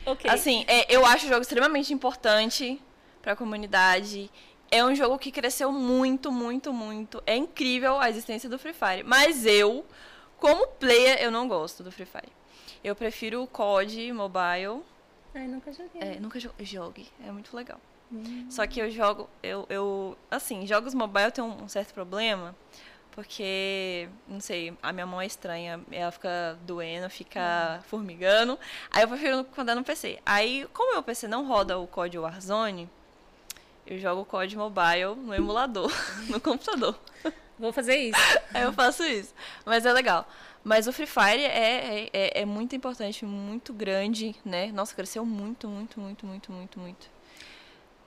[0.06, 0.30] Ok.
[0.30, 2.82] Assim, é, eu acho o jogo extremamente importante
[3.22, 4.30] pra comunidade.
[4.70, 7.22] É um jogo que cresceu muito, muito, muito.
[7.26, 9.04] É incrível a existência do Free Fire.
[9.06, 9.86] Mas eu,
[10.38, 12.32] como player, eu não gosto do Free Fire.
[12.84, 14.82] Eu prefiro o COD Mobile.
[15.36, 16.02] Ai, nunca joguei.
[16.02, 17.08] É, nunca joguei.
[17.26, 17.80] É muito legal.
[18.50, 22.56] Só que eu jogo, eu, eu assim, jogos mobile tem um, um certo problema,
[23.12, 27.84] porque, não sei, a minha mão é estranha, ela fica doendo, fica uhum.
[27.84, 28.60] formigando.
[28.90, 30.20] Aí eu prefiro quando é no PC.
[30.26, 32.90] Aí, como meu PC não roda o COD Warzone,
[33.86, 35.92] eu jogo o COD Mobile no emulador,
[36.30, 36.98] no computador.
[37.60, 38.20] Vou fazer isso.
[38.54, 39.34] Aí eu faço isso.
[39.66, 40.28] Mas é legal.
[40.64, 44.72] Mas o Free Fire é, é, é muito importante, muito grande, né?
[44.72, 47.10] Nossa, cresceu muito, muito, muito, muito, muito, muito.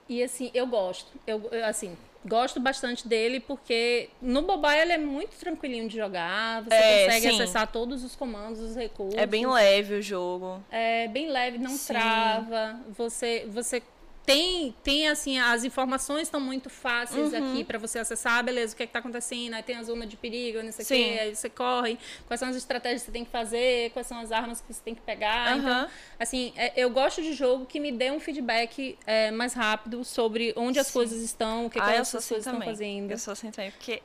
[0.07, 1.11] E assim, eu gosto.
[1.25, 6.63] Eu, eu, assim, gosto bastante dele porque no mobile ele é muito tranquilinho de jogar.
[6.63, 7.35] Você é, consegue sim.
[7.35, 9.19] acessar todos os comandos, os recursos.
[9.19, 10.61] É bem leve o jogo.
[10.71, 11.93] É bem leve, não sim.
[11.93, 12.79] trava.
[12.89, 13.81] Você, você
[14.25, 17.51] tem, tem assim, as informações estão muito fáceis uhum.
[17.51, 20.17] aqui para você acessar, beleza, o que é está acontecendo, aí tem a zona de
[20.17, 23.23] perigo, não sei o que, aí você corre, quais são as estratégias que você tem
[23.23, 25.55] que fazer, quais são as armas que você tem que pegar.
[25.55, 25.59] Uhum.
[25.59, 30.03] Então, assim, é, eu gosto de jogo que me dê um feedback é, mais rápido
[30.03, 30.93] sobre onde as Sim.
[30.93, 33.11] coisas estão, o que, ah, que as assim estão fazendo.
[33.11, 34.01] Eu sou assim também, porque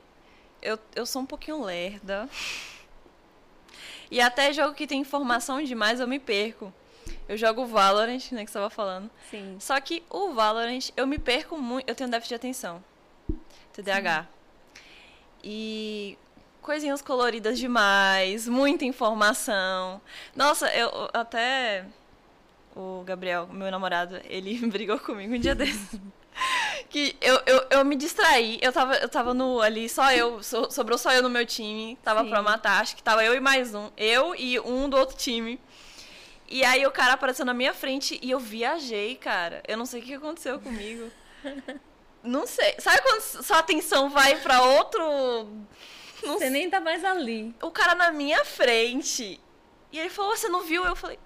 [0.61, 2.29] eu, eu sou um pouquinho lerda.
[4.11, 6.73] E até jogo que tem informação demais eu me perco.
[7.27, 9.09] Eu jogo Valorant, né, que você estava falando.
[9.29, 9.57] Sim.
[9.59, 11.89] Só que o Valorant, eu me perco muito.
[11.89, 12.83] Eu tenho déficit de atenção.
[13.73, 14.23] TDAH.
[14.23, 14.27] Sim.
[15.43, 16.17] E
[16.61, 20.01] coisinhas coloridas demais, muita informação.
[20.35, 21.85] Nossa, eu até
[22.75, 25.99] o Gabriel, meu namorado, ele brigou comigo um dia desses.
[26.89, 30.71] que eu, eu, eu me distraí, eu tava, eu tava no, ali, só eu, so,
[30.71, 32.29] sobrou só eu no meu time, tava Sim.
[32.29, 35.59] pra matar, acho que tava eu e mais um, eu e um do outro time.
[36.51, 39.63] E aí o cara apareceu na minha frente e eu viajei, cara.
[39.65, 41.09] Eu não sei o que aconteceu comigo.
[42.21, 42.75] não sei.
[42.77, 45.01] Sabe quando sua atenção vai para outro.
[46.21, 46.49] Não você sei.
[46.49, 47.55] nem tá mais ali.
[47.61, 49.39] O cara na minha frente.
[49.93, 50.83] E ele falou: Você não viu?
[50.83, 51.17] Eu falei: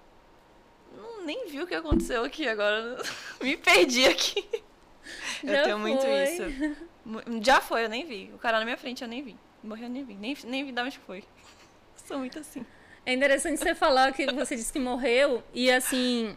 [0.96, 2.96] Não, nem vi o que aconteceu aqui agora.
[3.42, 4.48] Me perdi aqui.
[5.42, 5.90] Já eu tenho foi.
[5.90, 7.42] muito isso.
[7.42, 8.30] Já foi, eu nem vi.
[8.32, 9.36] O cara na minha frente eu nem vi.
[9.60, 10.14] Morreu, eu nem vi.
[10.14, 11.24] Nem, nem vi de onde foi.
[11.96, 12.64] Sou muito assim.
[13.06, 16.34] É interessante você falar que você disse que morreu e assim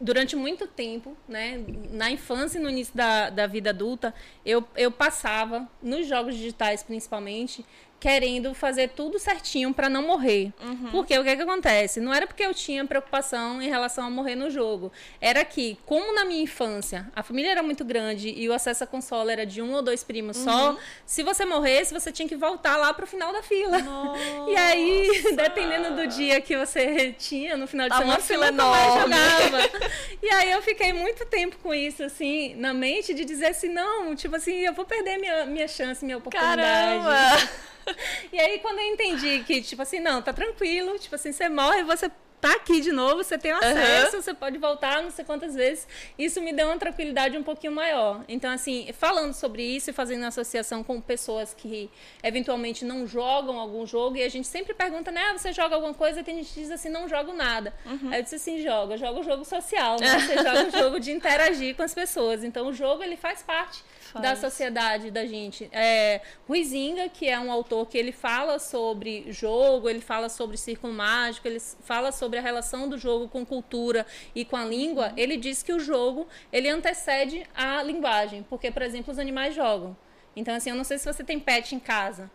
[0.00, 4.14] durante muito tempo, né, na infância e no início da, da vida adulta,
[4.44, 7.64] eu, eu passava, nos jogos digitais principalmente,
[7.98, 10.52] querendo fazer tudo certinho para não morrer.
[10.62, 10.90] Uhum.
[10.90, 12.00] Porque o que, é que acontece?
[12.00, 14.92] Não era porque eu tinha preocupação em relação a morrer no jogo.
[15.20, 18.86] Era que, como na minha infância a família era muito grande e o acesso à
[18.86, 20.44] consola era de um ou dois primos uhum.
[20.44, 23.78] só, se você morresse, você tinha que voltar lá pro final da fila.
[23.78, 24.16] Nossa.
[24.46, 28.94] E aí, dependendo do dia que você tinha no final de semana, você nunca mais
[28.94, 29.90] jogava.
[30.22, 34.14] e aí eu fiquei muito tempo com isso, assim, na mente, de dizer assim, não,
[34.14, 36.60] tipo assim, eu vou perder minha, minha chance, minha oportunidade.
[36.60, 37.75] Caramba!
[38.32, 41.84] e aí, quando eu entendi que, tipo assim, não, tá tranquilo, tipo assim, você morre,
[41.84, 42.10] você
[42.40, 44.22] tá aqui de novo, você tem acesso, uhum.
[44.22, 45.86] você pode voltar não sei quantas vezes.
[46.18, 48.24] Isso me deu uma tranquilidade um pouquinho maior.
[48.28, 51.90] Então, assim, falando sobre isso e fazendo associação com pessoas que
[52.22, 55.94] eventualmente não jogam algum jogo, e a gente sempre pergunta, né, ah, você joga alguma
[55.94, 56.20] coisa?
[56.20, 57.74] E tem gente que diz assim, não jogo nada.
[57.84, 58.10] Uhum.
[58.10, 60.18] Aí eu disse assim, joga, joga o jogo social, né?
[60.26, 62.44] Você joga o jogo de interagir com as pessoas.
[62.44, 63.82] Então, o jogo, ele faz parte
[64.20, 64.40] faz.
[64.40, 65.68] da sociedade da gente.
[65.72, 70.92] É, Ruizinga, que é um autor que ele fala sobre jogo, ele fala sobre círculo
[70.92, 75.14] mágico, ele fala sobre a relação do jogo com cultura e com a língua, uhum.
[75.16, 79.96] ele diz que o jogo ele antecede a linguagem, porque, por exemplo, os animais jogam.
[80.34, 82.30] Então, assim, eu não sei se você tem pet em casa,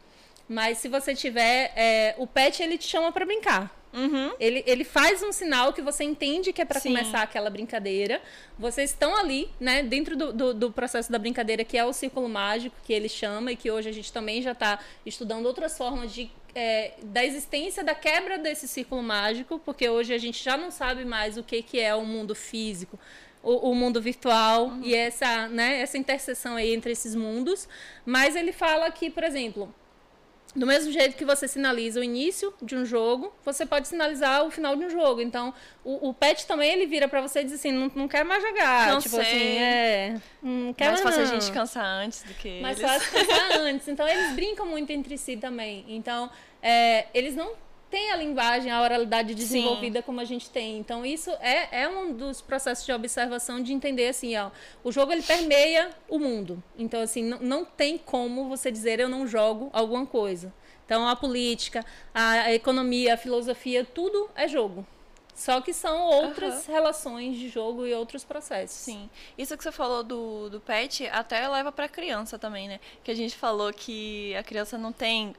[0.48, 3.81] mas se você tiver, é, o pet ele te chama para brincar.
[3.94, 4.34] Uhum.
[4.40, 8.22] Ele, ele faz um sinal que você entende que é para começar aquela brincadeira.
[8.58, 12.30] Vocês estão ali, né, dentro do, do, do, processo da brincadeira, que é o círculo
[12.30, 16.14] mágico, que ele chama, e que hoje a gente também já está estudando outras formas
[16.14, 16.32] de.
[16.54, 21.06] É, da existência da quebra desse círculo mágico, porque hoje a gente já não sabe
[21.06, 23.00] mais o que, que é o mundo físico,
[23.42, 24.82] o, o, mundo virtual uhum.
[24.84, 27.70] e essa, né, essa interseção aí entre esses mundos.
[28.06, 29.74] Mas ele fala que, por exemplo,
[30.56, 34.52] do mesmo jeito que você sinaliza o início de um jogo, você pode sinalizar o
[34.52, 35.22] final de um jogo.
[35.22, 38.28] Então, o, o pet também ele vira para você e diz assim, não, não quero
[38.28, 38.92] mais jogar.
[38.92, 39.22] Não tipo sei.
[39.22, 40.22] assim, é.
[40.42, 42.92] Não quero mais fácil a gente cansar antes do que Mais eles.
[42.92, 43.88] fácil cansar antes.
[43.88, 45.86] Então, eles brincam muito entre si também.
[45.88, 46.30] Então,
[46.62, 47.54] é, eles não
[47.92, 50.06] tem a linguagem, a oralidade desenvolvida Sim.
[50.06, 50.80] como a gente tem.
[50.80, 54.50] Então, isso é, é um dos processos de observação de entender assim, ó,
[54.82, 56.64] o jogo ele permeia o mundo.
[56.78, 60.54] Então, assim, não, não tem como você dizer eu não jogo alguma coisa.
[60.86, 64.88] Então, a política, a, a economia, a filosofia, tudo é jogo.
[65.36, 66.74] Só que são outras uhum.
[66.74, 68.78] relações de jogo e outros processos.
[68.78, 69.10] Sim.
[69.38, 72.80] Isso que você falou do, do pet até leva para criança também, né?
[73.04, 75.36] Que a gente falou que a criança não tem.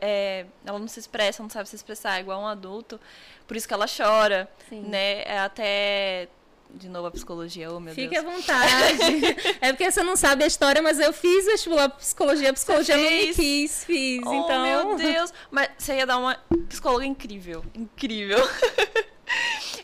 [0.00, 3.00] É, ela não se expressa, não sabe se expressar igual um adulto.
[3.46, 4.48] Por isso que ela chora.
[4.68, 4.82] Sim.
[4.82, 5.22] Né?
[5.22, 6.28] É até
[6.70, 8.24] de novo a psicologia, oh meu Fique Deus.
[8.36, 9.56] Fique à vontade.
[9.60, 13.04] é porque você não sabe a história, mas eu fiz vestibular psicologia, a psicologia não
[13.04, 14.62] me quis, fiz, oh, então...
[14.62, 15.32] meu Deus.
[15.50, 16.38] Mas você ia dar uma
[16.68, 18.38] psicóloga incrível, incrível.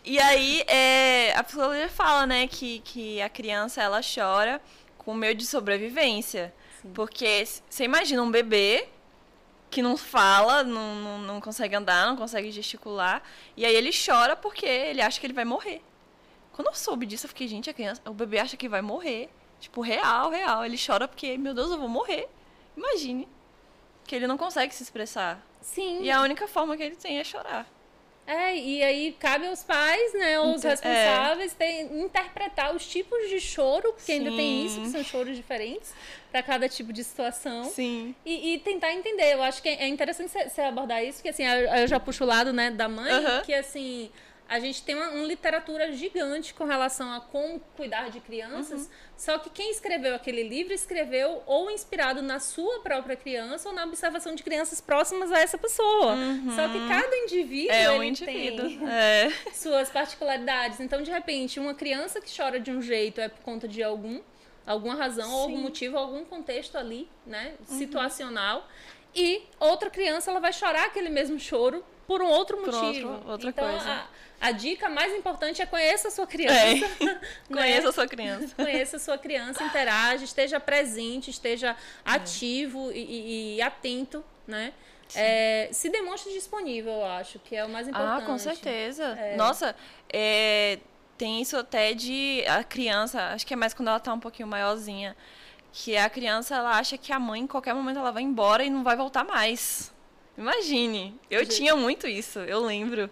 [0.05, 4.61] E aí, é, a psicologia fala, né, que, que a criança, ela chora
[4.99, 6.55] com medo de sobrevivência.
[6.81, 6.93] Sim.
[6.93, 8.89] Porque você imagina um bebê
[9.71, 13.23] que não fala, não, não, não, consegue andar, não consegue gesticular.
[13.57, 15.83] E aí ele chora porque ele acha que ele vai morrer.
[16.53, 19.31] Quando eu soube disso, eu fiquei, gente, a criança, o bebê acha que vai morrer.
[19.59, 20.65] Tipo, real, real.
[20.65, 22.29] Ele chora porque, meu Deus, eu vou morrer.
[22.77, 23.29] Imagine.
[24.05, 25.41] Que ele não consegue se expressar.
[25.61, 26.03] Sim.
[26.03, 27.67] E a única forma que ele tem é chorar.
[28.27, 31.83] É, e aí cabe aos pais, né, os responsáveis, é.
[31.83, 34.19] interpretar os tipos de choro, porque Sim.
[34.21, 35.93] ainda tem isso, que são choros diferentes
[36.31, 37.65] para cada tipo de situação.
[37.65, 38.15] Sim.
[38.25, 39.35] E, e, tentar entender.
[39.35, 42.53] Eu acho que é interessante você abordar isso, porque assim, eu já puxo o lado,
[42.53, 43.43] né, da mãe, uh -huh.
[43.43, 44.11] que assim
[44.53, 48.89] a gente tem uma, uma, literatura gigante com relação a como cuidar de crianças, uhum.
[49.23, 53.85] Só que quem escreveu aquele livro escreveu ou inspirado na sua própria criança ou na
[53.85, 56.15] observação de crianças próximas a essa pessoa.
[56.15, 56.57] Uhum.
[56.57, 58.69] Só que cada indivíduo, é um indivíduo.
[58.69, 59.31] tem é.
[59.53, 60.81] suas particularidades.
[60.81, 64.21] Então, de repente, uma criança que chora de um jeito é por conta de algum
[64.67, 65.35] alguma razão, Sim.
[65.35, 67.79] ou algum motivo, algum contexto ali, né, uhum.
[67.79, 68.67] situacional.
[69.15, 73.09] E outra criança ela vai chorar aquele mesmo choro por um outro por motivo.
[73.09, 73.89] Outro, outra então, coisa.
[73.89, 74.07] A,
[74.43, 76.57] a dica mais importante é conheça a sua criança.
[76.57, 77.23] É.
[77.49, 77.63] Né?
[77.63, 78.55] Conheça a sua criança.
[78.57, 82.95] conheça a sua criança, interage, esteja presente, esteja ativo é.
[82.97, 84.73] e, e, e, atento, né?
[85.15, 88.23] É, se demonstre disponível, eu acho, que é o mais importante.
[88.23, 89.05] Ah, com certeza.
[89.05, 89.37] É.
[89.37, 89.77] Nossa,
[90.13, 90.79] é,
[91.17, 94.49] tem isso até de a criança, acho que é mais quando ela tá um pouquinho
[94.49, 95.15] maiorzinha,
[95.73, 98.71] que a criança ela acha que a mãe em qualquer momento ela vai embora e
[98.71, 99.93] não vai voltar mais.
[100.37, 103.11] Imagine, eu tinha muito isso, eu lembro.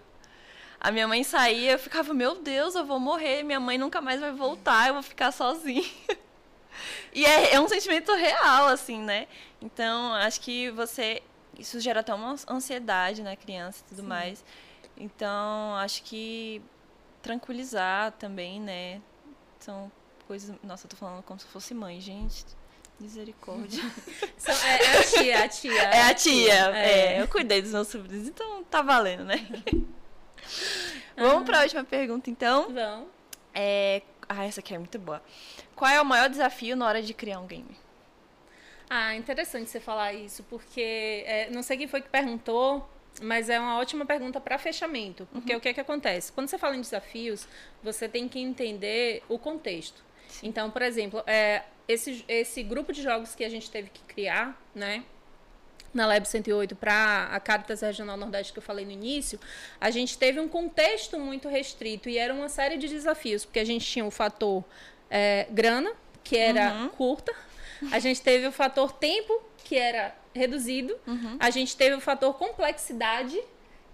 [0.80, 4.18] A minha mãe saía, eu ficava, meu Deus, eu vou morrer, minha mãe nunca mais
[4.18, 5.84] vai voltar, eu vou ficar sozinha.
[7.12, 9.28] e é, é um sentimento real, assim, né?
[9.60, 11.22] Então, acho que você.
[11.58, 14.08] Isso gera até uma ansiedade na criança e tudo Sim.
[14.08, 14.42] mais.
[14.96, 16.62] Então, acho que
[17.20, 19.02] tranquilizar também, né?
[19.58, 19.92] São
[20.26, 20.56] coisas.
[20.62, 22.46] Nossa, eu tô falando como se fosse mãe, gente.
[22.98, 23.82] Misericórdia.
[24.64, 25.82] é, é, a tia, a tia.
[25.82, 26.76] É a tia.
[26.76, 27.16] É.
[27.16, 27.22] é.
[27.22, 29.46] eu cuidei dos meus sobrinhos, então tá valendo, né?
[31.16, 32.72] Vamos para a última pergunta, então.
[32.72, 33.08] Vamos.
[33.54, 34.02] É...
[34.28, 35.22] Ah, essa aqui é muito boa.
[35.74, 37.76] Qual é o maior desafio na hora de criar um game?
[38.88, 42.88] Ah, interessante você falar isso, porque é, não sei quem foi que perguntou,
[43.22, 45.28] mas é uma ótima pergunta para fechamento.
[45.32, 45.58] Porque uhum.
[45.58, 46.32] o que é que acontece?
[46.32, 47.46] Quando você fala em desafios,
[47.82, 50.02] você tem que entender o contexto.
[50.28, 50.48] Sim.
[50.48, 54.60] Então, por exemplo, é, esse, esse grupo de jogos que a gente teve que criar,
[54.74, 55.04] né?
[55.92, 59.38] Na Lab 108 para a Caritas Regional Nordeste que eu falei no início,
[59.80, 63.64] a gente teve um contexto muito restrito e era uma série de desafios, porque a
[63.64, 64.64] gente tinha o fator
[65.10, 66.88] é, grana, que era uhum.
[66.90, 67.34] curta,
[67.90, 71.36] a gente teve o fator tempo, que era reduzido, uhum.
[71.40, 73.40] a gente teve o fator complexidade,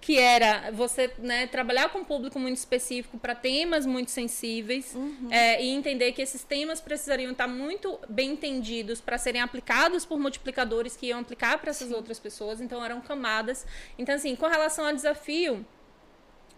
[0.06, 5.26] que era você né, trabalhar com um público muito específico para temas muito sensíveis uhum.
[5.32, 10.16] é, e entender que esses temas precisariam estar muito bem entendidos para serem aplicados por
[10.16, 11.94] multiplicadores que iam aplicar para essas Sim.
[11.94, 12.60] outras pessoas.
[12.60, 13.66] Então, eram camadas.
[13.98, 15.66] Então, assim, com relação ao desafio,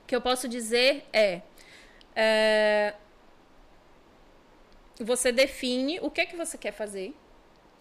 [0.03, 1.41] o que eu posso dizer é,
[2.15, 2.93] é
[5.01, 7.15] você define o que é que você quer fazer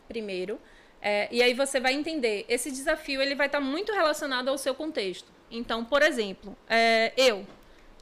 [0.08, 0.62] primeiro.
[1.02, 2.46] É, e aí você vai entender.
[2.48, 5.36] Esse desafio ele vai estar muito relacionado ao seu contexto.
[5.50, 7.46] Então, por exemplo, é, eu.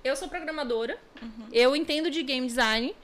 [0.04, 1.48] Eu sou programadora, uhum.
[1.52, 2.96] eu entendo de game design,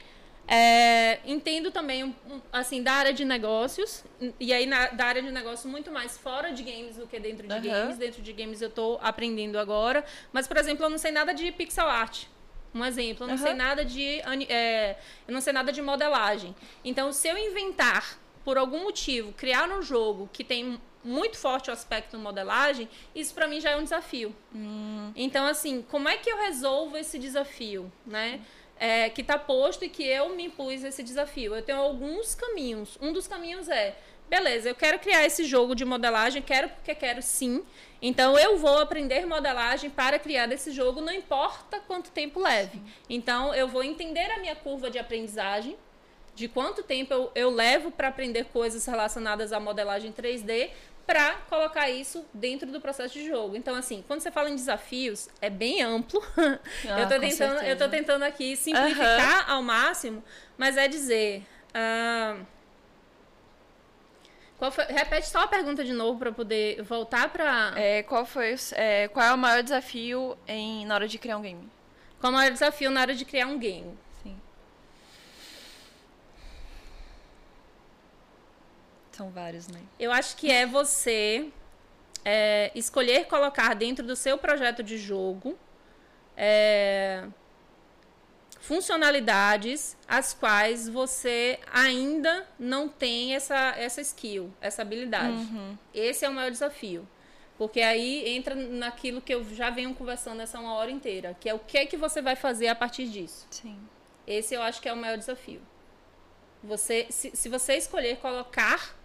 [0.47, 2.15] é, entendo também,
[2.51, 4.03] assim, da área de negócios,
[4.39, 7.47] e aí na, da área de negócios muito mais fora de games do que dentro
[7.47, 7.61] de uhum.
[7.61, 7.97] games.
[7.97, 10.03] Dentro de games eu estou aprendendo agora.
[10.31, 12.25] Mas, por exemplo, eu não sei nada de pixel art.
[12.73, 13.41] Um exemplo, eu não uhum.
[13.41, 14.21] sei nada de.
[14.49, 16.55] É, eu não sei nada de modelagem.
[16.83, 21.73] Então, se eu inventar, por algum motivo, criar um jogo que tem muito forte o
[21.73, 24.35] aspecto modelagem, isso para mim já é um desafio.
[24.53, 25.11] Hum.
[25.15, 28.41] Então, assim, como é que eu resolvo esse desafio, né?
[28.79, 31.55] É, que está posto e que eu me impus esse desafio.
[31.55, 32.97] Eu tenho alguns caminhos.
[32.99, 33.95] Um dos caminhos é,
[34.31, 37.65] beleza, eu quero criar esse jogo de modelagem, quero porque quero sim.
[38.01, 42.81] Então eu vou aprender modelagem para criar esse jogo, não importa quanto tempo leve.
[43.09, 45.75] Então eu vou entender a minha curva de aprendizagem,
[46.33, 50.71] de quanto tempo eu, eu levo para aprender coisas relacionadas à modelagem 3D,
[51.05, 53.55] para colocar isso dentro do processo de jogo.
[53.55, 56.21] Então, assim, quando você fala em desafios, é bem amplo.
[56.87, 59.55] Ah, eu, tô tentando, eu tô tentando aqui simplificar uhum.
[59.55, 60.23] ao máximo,
[60.57, 61.43] mas é dizer.
[61.69, 62.45] Uh,
[64.69, 67.73] foi, repete só a pergunta de novo para poder voltar para.
[67.75, 71.41] É, qual foi é, qual é o maior desafio em, na hora de criar um
[71.41, 71.69] game?
[72.19, 73.97] Qual é o maior desafio na hora de criar um game?
[79.21, 79.79] São vários, né?
[79.99, 81.51] Eu acho que é você
[82.25, 85.55] é, escolher colocar dentro do seu projeto de jogo
[86.35, 87.27] é,
[88.59, 95.35] funcionalidades as quais você ainda não tem essa, essa skill, essa habilidade.
[95.35, 95.77] Uhum.
[95.93, 97.07] Esse é o maior desafio.
[97.59, 101.53] Porque aí entra naquilo que eu já venho conversando essa uma hora inteira, que é
[101.53, 103.45] o que é que você vai fazer a partir disso.
[103.51, 103.77] Sim.
[104.25, 105.61] Esse eu acho que é o maior desafio.
[106.63, 108.99] Você, se, se você escolher colocar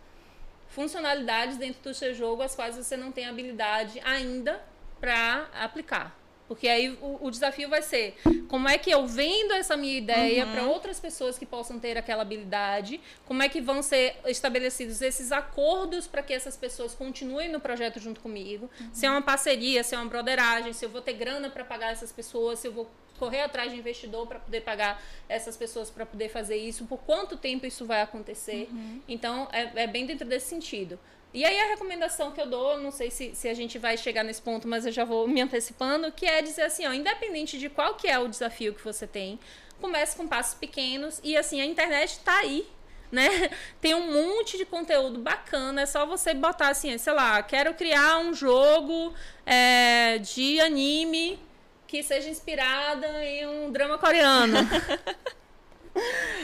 [0.76, 4.62] funcionalidades dentro do seu jogo as quais você não tem habilidade ainda
[5.00, 6.14] para aplicar.
[6.48, 8.16] Porque aí o, o, desafio vai ser
[8.48, 10.52] como é que eu vendo essa minha ideia uhum.
[10.52, 15.32] para outras pessoas que possam ter aquela habilidade, como é que vão ser estabelecidos esses
[15.32, 18.90] acordos para que essas pessoas continuem no projeto junto comigo, uhum.
[18.92, 21.92] se é uma parceria, se é uma broderagem, se eu vou ter grana para pagar
[21.92, 22.88] essas pessoas, se eu vou
[23.18, 27.36] correr atrás de investidor para poder pagar essas pessoas para poder fazer isso, por quanto
[27.36, 28.68] tempo isso vai acontecer.
[28.70, 29.00] Uhum.
[29.08, 30.98] Então, é, é, bem dentro desse sentido.
[31.34, 34.22] E aí a recomendação que eu dou, não sei se, se a gente vai chegar
[34.22, 37.68] nesse ponto, mas eu já vou me antecipando, que é dizer assim, ó, independente de
[37.68, 39.38] qual que é o desafio que você tem,
[39.80, 42.66] comece com passos pequenos e assim, a internet está aí,
[43.12, 43.28] né?
[43.80, 48.18] Tem um monte de conteúdo bacana, é só você botar assim, sei lá, quero criar
[48.18, 49.12] um jogo
[49.44, 51.38] é, de anime
[51.86, 54.56] que seja inspirada em um drama coreano.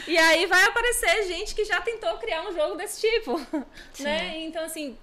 [0.07, 3.39] e aí vai aparecer gente que já tentou criar um jogo desse tipo,
[3.93, 4.05] Sim.
[4.05, 4.39] né?
[4.39, 4.97] Então assim,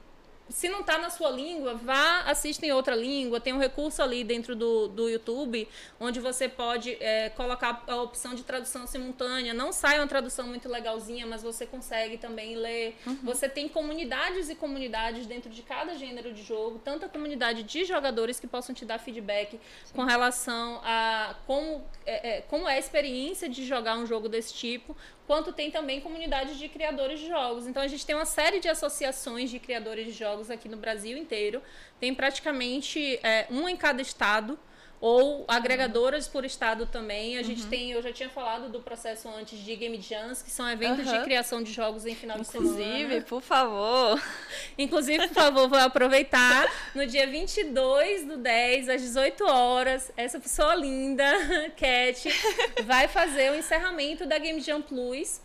[0.49, 3.39] se não está na sua língua, vá, assista em outra língua.
[3.39, 5.67] Tem um recurso ali dentro do, do YouTube
[5.99, 9.53] onde você pode é, colocar a opção de tradução simultânea.
[9.53, 12.95] Não sai uma tradução muito legalzinha, mas você consegue também ler.
[13.05, 13.19] Uhum.
[13.23, 18.39] Você tem comunidades e comunidades dentro de cada gênero de jogo, tanta comunidade de jogadores
[18.39, 19.93] que possam te dar feedback Sim.
[19.93, 24.53] com relação a como é, é, como é a experiência de jogar um jogo desse
[24.53, 24.95] tipo,
[25.29, 27.67] quanto tem também comunidades de criadores de jogos.
[27.67, 31.15] Então a gente tem uma série de associações de criadores de jogos aqui no Brasil
[31.15, 31.61] inteiro.
[31.99, 34.57] Tem praticamente é, um em cada estado,
[35.01, 37.37] ou agregadoras por estado também.
[37.37, 37.69] A gente uhum.
[37.69, 41.17] tem, eu já tinha falado do processo antes de Game Jams, que são eventos uhum.
[41.17, 42.95] de criação de jogos em final Inclusive, de semana.
[42.95, 44.21] Inclusive, por favor.
[44.77, 50.75] Inclusive, por favor, vou aproveitar no dia 22 do 10, às 18 horas, essa pessoa
[50.75, 51.25] linda,
[51.77, 52.29] Cat,
[52.83, 55.41] vai fazer o encerramento da Game Jam Plus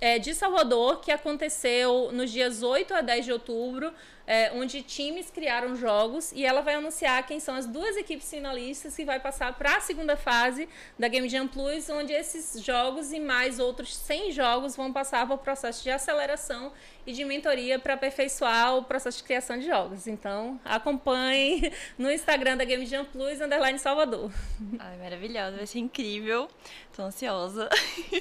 [0.00, 3.92] é, de Salvador, que aconteceu nos dias 8 a 10 de outubro
[4.26, 8.96] é, onde times criaram jogos e ela vai anunciar quem são as duas equipes finalistas
[8.96, 10.68] que vai passar para a segunda fase
[10.98, 15.36] da Game Jam Plus, onde esses jogos e mais outros 100 jogos vão passar para
[15.36, 16.72] o processo de aceleração
[17.06, 20.08] e de mentoria para aperfeiçoar o processo de criação de jogos.
[20.08, 24.32] Então, acompanhe no Instagram da Game Jam Plus, underline Salvador.
[24.78, 26.48] Ai, maravilhosa, vai ser incrível.
[26.94, 27.68] Tô ansiosa.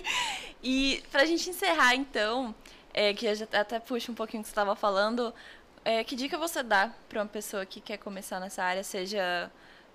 [0.62, 2.54] e para a gente encerrar, então,
[2.94, 5.34] é, que eu já até puxo um pouquinho que você estava falando,
[5.86, 9.52] é, que dica você dá para uma pessoa que quer começar nessa área, seja,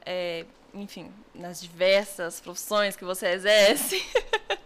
[0.06, 4.00] é, enfim, nas diversas profissões que você exerce?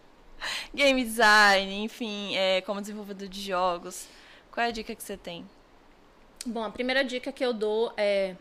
[0.75, 4.07] Game design, enfim, é, como desenvolvedor de jogos.
[4.53, 5.49] Qual é a dica que você tem?
[6.45, 8.37] Bom, a primeira dica que eu dou é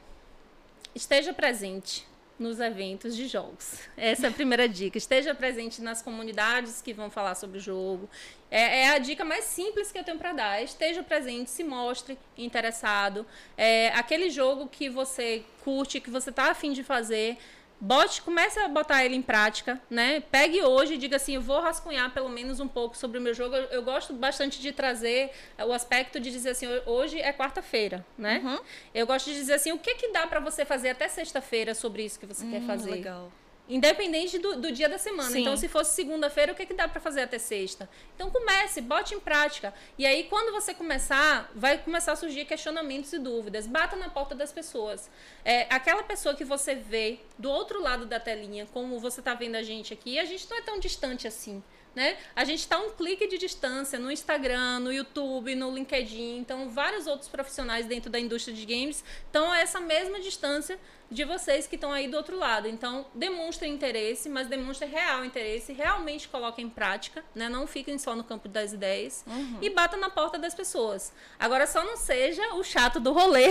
[0.94, 2.06] esteja presente
[2.44, 3.80] nos eventos de jogos.
[3.96, 4.98] Essa é a primeira dica.
[4.98, 8.10] Esteja presente nas comunidades que vão falar sobre o jogo.
[8.52, 10.62] É, é a dica mais simples que eu tenho para dar.
[10.62, 13.26] Esteja presente, se mostre interessado.
[13.58, 17.38] É, aquele jogo que você curte, que você está afim de fazer,
[17.80, 20.22] bote, comece a botar ele em prática, né?
[20.32, 23.34] Pegue hoje e diga assim, eu vou rascunhar pelo menos um pouco sobre o meu
[23.34, 23.56] jogo.
[23.56, 25.32] Eu, eu gosto bastante de trazer
[25.68, 28.42] o aspecto de dizer assim, hoje é quarta-feira, né?
[28.44, 28.60] Uhum.
[28.94, 32.04] Eu gosto de dizer assim, o que que dá para você fazer até sexta-feira sobre
[32.04, 32.92] isso que você hum, quer fazer?
[32.92, 33.32] Legal.
[33.68, 35.32] Independente do, do dia da semana.
[35.32, 35.42] Sim.
[35.42, 37.90] Então, se fosse segunda-feira, o que, que dá para fazer até sexta?
[38.14, 39.74] Então, comece, bote em prática.
[39.98, 43.66] E aí, quando você começar, vai começar a surgir questionamentos e dúvidas.
[43.66, 45.10] Bata na porta das pessoas.
[45.46, 49.56] É, aquela pessoa que você vê do outro lado da telinha, como você está vendo
[49.56, 51.64] a gente aqui, a gente não é tão distante assim.
[51.96, 52.18] Né?
[52.36, 56.38] A gente está um clique de distância no Instagram, no YouTube, no LinkedIn.
[56.38, 61.24] Então, vários outros profissionais dentro da indústria de games estão a essa mesma distância de
[61.24, 62.68] vocês que estão aí do outro lado.
[62.68, 67.48] Então, demonstrem interesse, mas demonstrem real interesse, realmente coloquem em prática, né?
[67.48, 69.60] Não fiquem só no campo das ideias uhum.
[69.62, 71.14] e batam na porta das pessoas.
[71.40, 73.50] Agora, só não seja o chato do rolê,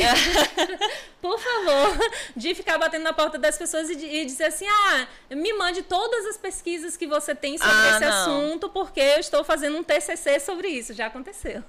[1.20, 5.06] por favor, de ficar batendo na porta das pessoas e, de, e, dizer assim: ah,
[5.30, 8.08] me mande todas as pesquisas que você tem sobre ah, esse não.
[8.08, 10.92] assunto, porque eu estou fazendo um TCC sobre isso.
[10.94, 11.62] Já aconteceu.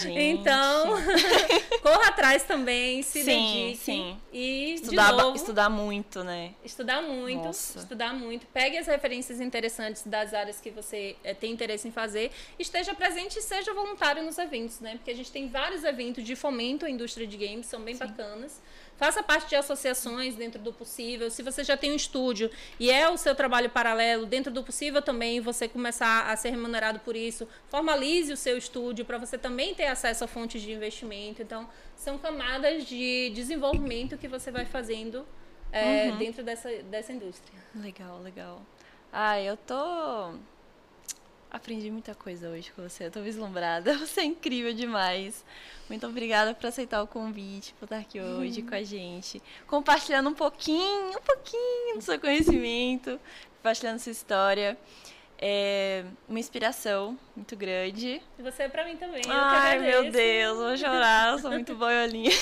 [0.00, 0.18] Gente.
[0.18, 0.94] Então,
[1.82, 3.76] corra atrás também, se sim, dedique.
[3.78, 4.20] Sim.
[4.32, 6.54] E, estudar, novo, estudar muito, né?
[6.64, 7.78] Estudar muito, Nossa.
[7.78, 8.46] estudar muito.
[8.48, 12.30] Pegue as referências interessantes das áreas que você é, tem interesse em fazer.
[12.58, 14.96] Esteja presente e seja voluntário nos eventos, né?
[14.96, 18.06] Porque a gente tem vários eventos de fomento à indústria de games, são bem sim.
[18.06, 18.60] bacanas.
[18.96, 21.30] Faça parte de associações dentro do possível.
[21.30, 25.02] Se você já tem um estúdio e é o seu trabalho paralelo, dentro do possível
[25.02, 29.74] também você começar a ser remunerado por isso, formalize o seu estúdio para você também
[29.74, 31.42] ter acesso a fontes de investimento.
[31.42, 35.26] Então, são camadas de desenvolvimento que você vai fazendo
[35.72, 36.18] é, uhum.
[36.18, 37.58] dentro dessa, dessa indústria.
[37.74, 38.62] Legal, legal.
[39.12, 40.34] Ah, eu tô
[41.54, 43.06] Aprendi muita coisa hoje com você.
[43.06, 43.96] Eu tô vislumbrada.
[43.98, 45.44] Você é incrível demais.
[45.88, 48.66] Muito obrigada por aceitar o convite, por estar aqui hoje uhum.
[48.66, 49.40] com a gente.
[49.64, 53.20] Compartilhando um pouquinho, um pouquinho do seu conhecimento,
[53.58, 54.76] compartilhando sua história.
[55.38, 58.20] É uma inspiração muito grande.
[58.36, 59.22] E você é pra mim também.
[59.28, 61.34] Ai, meu Deus, vou chorar.
[61.34, 62.32] Eu sou muito boiolinha.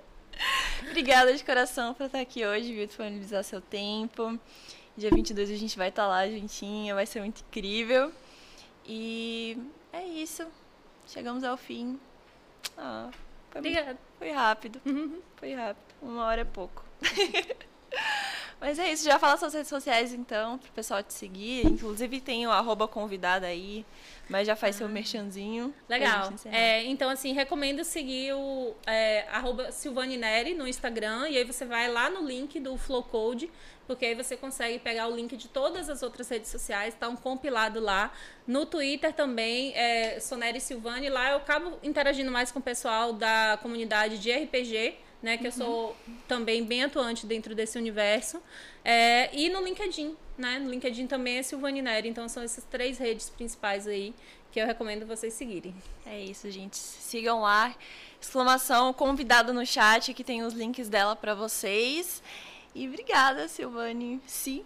[0.88, 2.86] Obrigada de coração por estar aqui hoje, viu?
[2.86, 4.40] Disponibilizar seu tempo.
[4.96, 8.10] Dia 22 a gente vai estar lá juntinha, vai ser muito incrível.
[8.86, 9.58] E
[9.92, 10.46] é isso.
[11.06, 11.98] Chegamos ao fim.
[12.76, 13.10] Ah,
[13.50, 13.98] foi, Obrigada.
[14.18, 14.80] Foi rápido.
[14.86, 15.20] Uhum.
[15.36, 15.94] Foi rápido.
[16.00, 16.84] Uma hora é pouco.
[18.62, 21.66] Mas é isso, já fala suas redes sociais então, pro pessoal te seguir.
[21.66, 23.84] Inclusive tem o arroba convidada aí,
[24.28, 24.78] mas já faz ah.
[24.78, 25.74] seu merchanzinho.
[25.88, 26.32] Legal.
[26.44, 31.64] É, então, assim, recomendo seguir o é, arroba Silvane Neri no Instagram, e aí você
[31.64, 33.50] vai lá no link do Flowcode
[33.92, 37.16] porque aí você consegue pegar o link de todas as outras redes sociais, tá um
[37.16, 38.10] compilado lá.
[38.46, 43.58] No Twitter também, é Soneri Silvani, lá eu acabo interagindo mais com o pessoal da
[43.60, 45.48] comunidade de RPG, né, que uhum.
[45.48, 48.42] eu sou também bem atuante dentro desse universo.
[48.82, 50.58] É, e no LinkedIn, né?
[50.58, 54.14] No LinkedIn também é Silvani Neri, então são essas três redes principais aí
[54.50, 55.74] que eu recomendo vocês seguirem.
[56.04, 56.76] É isso, gente.
[56.76, 57.74] Sigam lá.
[58.20, 62.22] Exclamação convidado no chat que tem os links dela para vocês.
[62.74, 64.20] E obrigada, Silvane.
[64.26, 64.64] Sim.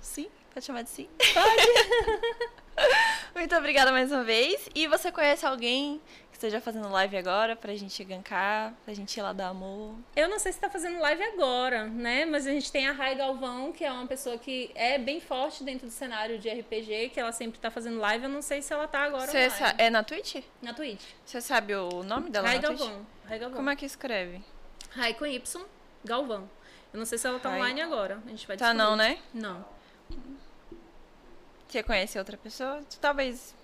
[0.00, 0.28] Sim.
[0.52, 1.08] Pode chamar de sim?
[1.34, 2.50] Pode.
[3.34, 4.68] Muito obrigada mais uma vez.
[4.74, 9.22] E você conhece alguém que esteja fazendo live agora pra gente gankar, pra gente ir
[9.22, 9.94] lá dar amor?
[10.14, 12.24] Eu não sei se tá fazendo live agora, né?
[12.24, 15.62] Mas a gente tem a Rai Galvão, que é uma pessoa que é bem forte
[15.62, 18.24] dentro do cenário de RPG, que ela sempre tá fazendo live.
[18.24, 19.74] Eu não sei se ela tá agora Você online.
[19.78, 20.42] é na Twitch?
[20.62, 21.02] Na Twitch.
[21.24, 22.58] Você sabe o nome dela Rai?
[22.58, 23.06] Galvão.
[23.26, 23.56] Rai Galvão.
[23.56, 24.42] Como é que escreve?
[24.90, 25.64] Rai com Y,
[26.04, 26.48] Galvão.
[26.96, 28.22] Eu não sei se ela tá Rai- online agora.
[28.24, 29.18] A gente vai Tá não, né?
[29.34, 29.62] Não.
[31.68, 32.80] Você conhece outra pessoa?
[33.02, 33.54] Talvez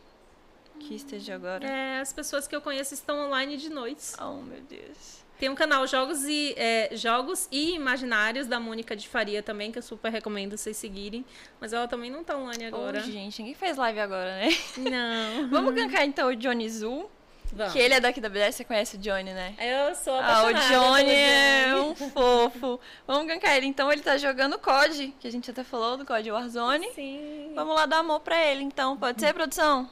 [0.79, 1.67] que esteja agora.
[1.67, 4.13] É, as pessoas que eu conheço estão online de noite.
[4.21, 5.23] Oh, meu Deus.
[5.39, 9.79] Tem um canal Jogos e, é, Jogos e Imaginários da Mônica de Faria também, que
[9.79, 11.25] eu super recomendo vocês seguirem.
[11.59, 12.99] Mas ela também não tá online agora.
[12.99, 14.49] Ô, gente, ninguém fez live agora, né?
[14.77, 15.49] Não.
[15.49, 17.11] Vamos gankar então o Johnny Zul,
[17.53, 17.73] Vamos.
[17.73, 19.55] que ele é daqui da BDS, você conhece o Johnny, né?
[19.59, 22.81] Eu sou Ah, o apaixonada Johnny é um fofo.
[23.07, 23.67] Vamos gankar ele.
[23.67, 26.91] Então ele tá jogando COD, que a gente até falou do COD Warzone.
[26.95, 27.53] Sim.
[27.55, 28.97] Vamos lá dar amor pra ele, então.
[28.97, 29.89] Pode ser, produção?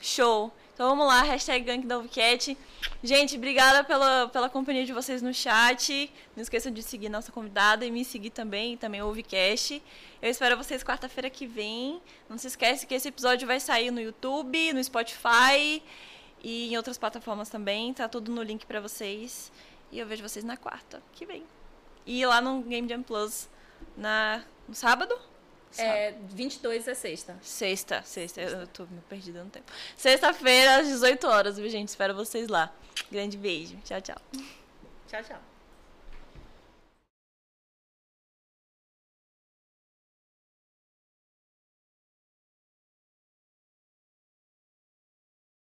[0.00, 0.52] Show.
[0.74, 2.02] Então vamos lá, hashtag gank da.
[3.00, 6.12] Gente, obrigada pela, pela companhia de vocês no chat.
[6.34, 9.80] Não esqueçam de seguir nossa convidada e me seguir também, também o Uvicast.
[10.20, 12.02] Eu espero vocês quarta-feira que vem.
[12.28, 15.80] Não se esquece que esse episódio vai sair no YouTube, no Spotify
[16.44, 17.92] e em outras plataformas também.
[17.94, 19.50] Tá tudo no link pra vocês.
[19.90, 21.42] E eu vejo vocês na quarta que vem.
[22.06, 23.48] E lá no Game Jam Plus
[23.96, 25.18] na, no sábado?
[25.76, 27.36] É, 22 é sexta.
[27.42, 29.72] Sexta, sexta, eu tô me perdida no tempo.
[29.96, 31.88] Sexta-feira, às 18 horas, viu, gente?
[31.88, 32.72] Espero vocês lá.
[33.10, 33.76] Grande beijo.
[33.84, 34.16] Tchau, tchau.
[35.08, 35.53] Tchau, tchau.